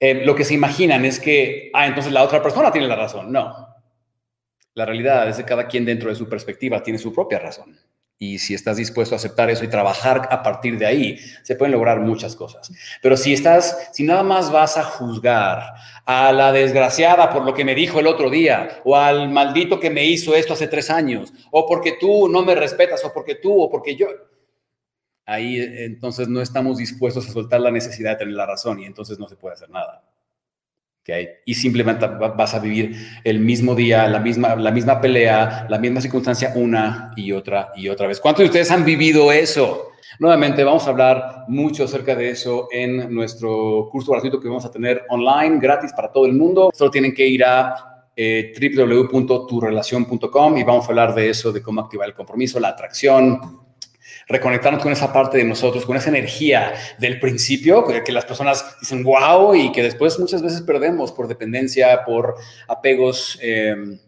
Eh, 0.00 0.22
lo 0.24 0.34
que 0.34 0.44
se 0.44 0.54
imaginan 0.54 1.04
es 1.04 1.20
que, 1.20 1.70
ah, 1.74 1.86
entonces 1.86 2.12
la 2.12 2.24
otra 2.24 2.42
persona 2.42 2.72
tiene 2.72 2.88
la 2.88 2.96
razón. 2.96 3.30
No. 3.30 3.68
La 4.74 4.86
realidad 4.86 5.28
es 5.28 5.36
que 5.36 5.44
cada 5.44 5.68
quien 5.68 5.84
dentro 5.84 6.08
de 6.08 6.16
su 6.16 6.26
perspectiva 6.26 6.82
tiene 6.82 6.98
su 6.98 7.12
propia 7.12 7.38
razón. 7.38 7.78
Y 8.22 8.38
si 8.38 8.54
estás 8.54 8.76
dispuesto 8.76 9.14
a 9.14 9.16
aceptar 9.16 9.48
eso 9.48 9.64
y 9.64 9.68
trabajar 9.68 10.28
a 10.30 10.42
partir 10.42 10.78
de 10.78 10.84
ahí, 10.84 11.18
se 11.42 11.54
pueden 11.54 11.72
lograr 11.72 12.00
muchas 12.00 12.36
cosas. 12.36 12.70
Pero 13.00 13.16
si 13.16 13.32
estás, 13.32 13.90
si 13.92 14.02
nada 14.04 14.22
más 14.22 14.52
vas 14.52 14.76
a 14.76 14.84
juzgar 14.84 15.72
a 16.04 16.30
la 16.30 16.52
desgraciada 16.52 17.30
por 17.30 17.44
lo 17.44 17.54
que 17.54 17.64
me 17.64 17.74
dijo 17.74 17.98
el 17.98 18.06
otro 18.06 18.28
día, 18.28 18.80
o 18.84 18.94
al 18.94 19.30
maldito 19.30 19.80
que 19.80 19.88
me 19.88 20.04
hizo 20.04 20.34
esto 20.34 20.52
hace 20.52 20.68
tres 20.68 20.90
años, 20.90 21.32
o 21.50 21.66
porque 21.66 21.96
tú 21.98 22.28
no 22.28 22.42
me 22.42 22.54
respetas, 22.54 23.02
o 23.06 23.12
porque 23.12 23.36
tú, 23.36 23.58
o 23.58 23.70
porque 23.70 23.96
yo, 23.96 24.08
ahí 25.30 25.60
entonces 25.60 26.28
no 26.28 26.40
estamos 26.40 26.78
dispuestos 26.78 27.28
a 27.28 27.32
soltar 27.32 27.60
la 27.60 27.70
necesidad 27.70 28.12
de 28.12 28.16
tener 28.16 28.34
la 28.34 28.46
razón 28.46 28.80
y 28.80 28.84
entonces 28.84 29.18
no 29.18 29.28
se 29.28 29.36
puede 29.36 29.54
hacer 29.54 29.70
nada. 29.70 30.02
Y 31.44 31.54
simplemente 31.54 32.06
vas 32.06 32.54
a 32.54 32.60
vivir 32.60 32.94
el 33.24 33.40
mismo 33.40 33.74
día, 33.74 34.06
la 34.06 34.20
misma, 34.20 34.54
la 34.54 34.70
misma 34.70 35.00
pelea, 35.00 35.66
la 35.68 35.78
misma 35.78 36.00
circunstancia 36.00 36.52
una 36.54 37.12
y 37.16 37.32
otra 37.32 37.72
y 37.74 37.88
otra 37.88 38.06
vez. 38.06 38.20
¿Cuántos 38.20 38.42
de 38.42 38.46
ustedes 38.46 38.70
han 38.70 38.84
vivido 38.84 39.32
eso? 39.32 39.88
Nuevamente, 40.18 40.62
vamos 40.62 40.86
a 40.86 40.90
hablar 40.90 41.44
mucho 41.48 41.84
acerca 41.84 42.14
de 42.14 42.30
eso 42.30 42.68
en 42.70 43.12
nuestro 43.12 43.88
curso 43.90 44.12
gratuito 44.12 44.38
que 44.38 44.48
vamos 44.48 44.64
a 44.64 44.70
tener 44.70 45.02
online, 45.08 45.58
gratis 45.58 45.92
para 45.92 46.12
todo 46.12 46.26
el 46.26 46.34
mundo. 46.34 46.70
Solo 46.74 46.90
tienen 46.90 47.14
que 47.14 47.26
ir 47.26 47.44
a 47.44 48.06
eh, 48.14 48.52
y 48.60 50.64
vamos 50.64 50.84
a 50.84 50.88
hablar 50.88 51.14
de 51.14 51.30
eso, 51.30 51.52
de 51.52 51.62
cómo 51.62 51.80
activar 51.80 52.08
el 52.08 52.14
compromiso, 52.14 52.60
la 52.60 52.68
atracción, 52.68 53.59
reconectarnos 54.30 54.82
con 54.82 54.92
esa 54.92 55.12
parte 55.12 55.36
de 55.38 55.44
nosotros, 55.44 55.84
con 55.84 55.96
esa 55.96 56.08
energía 56.08 56.72
del 56.98 57.18
principio, 57.18 57.84
que 57.84 58.12
las 58.12 58.24
personas 58.24 58.76
dicen 58.80 59.02
wow 59.02 59.52
y 59.54 59.72
que 59.72 59.82
después 59.82 60.18
muchas 60.18 60.40
veces 60.40 60.62
perdemos 60.62 61.12
por 61.12 61.28
dependencia, 61.28 62.04
por 62.04 62.36
apegos, 62.68 63.38
em, 63.42 63.98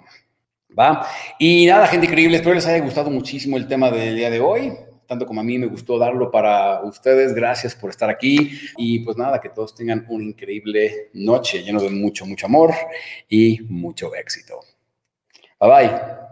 ¿va? 0.79 1.05
Y 1.41 1.67
nada, 1.67 1.89
gente 1.89 2.07
increíble, 2.07 2.37
espero 2.37 2.55
les 2.55 2.67
haya 2.67 2.79
gustado 2.85 3.11
muchísimo 3.11 3.57
el 3.57 3.67
tema 3.67 3.91
del 3.91 4.15
día 4.15 4.31
de 4.31 4.39
hoy 4.39 4.73
tanto 5.09 5.27
como 5.27 5.41
a 5.41 5.45
mí 5.45 5.59
me 5.59 5.67
gustó 5.67 5.99
darlo 5.99 6.31
para 6.31 6.83
ustedes. 6.83 7.35
Gracias 7.35 7.75
por 7.75 7.91
estar 7.91 8.11
aquí 8.11 8.53
y 8.77 9.01
pues 9.01 9.17
nada, 9.17 9.41
que 9.41 9.49
todos 9.49 9.75
tengan 9.75 10.05
una 10.09 10.25
increíble 10.25 11.11
noche 11.15 11.63
lleno 11.63 11.81
de 11.81 11.91
mucho, 11.91 12.27
mucho 12.27 12.47
amor 12.47 12.73
y 13.29 13.61
mucho 13.69 14.15
éxito. 14.15 14.61
Bye 15.59 15.71
bye. 15.71 16.28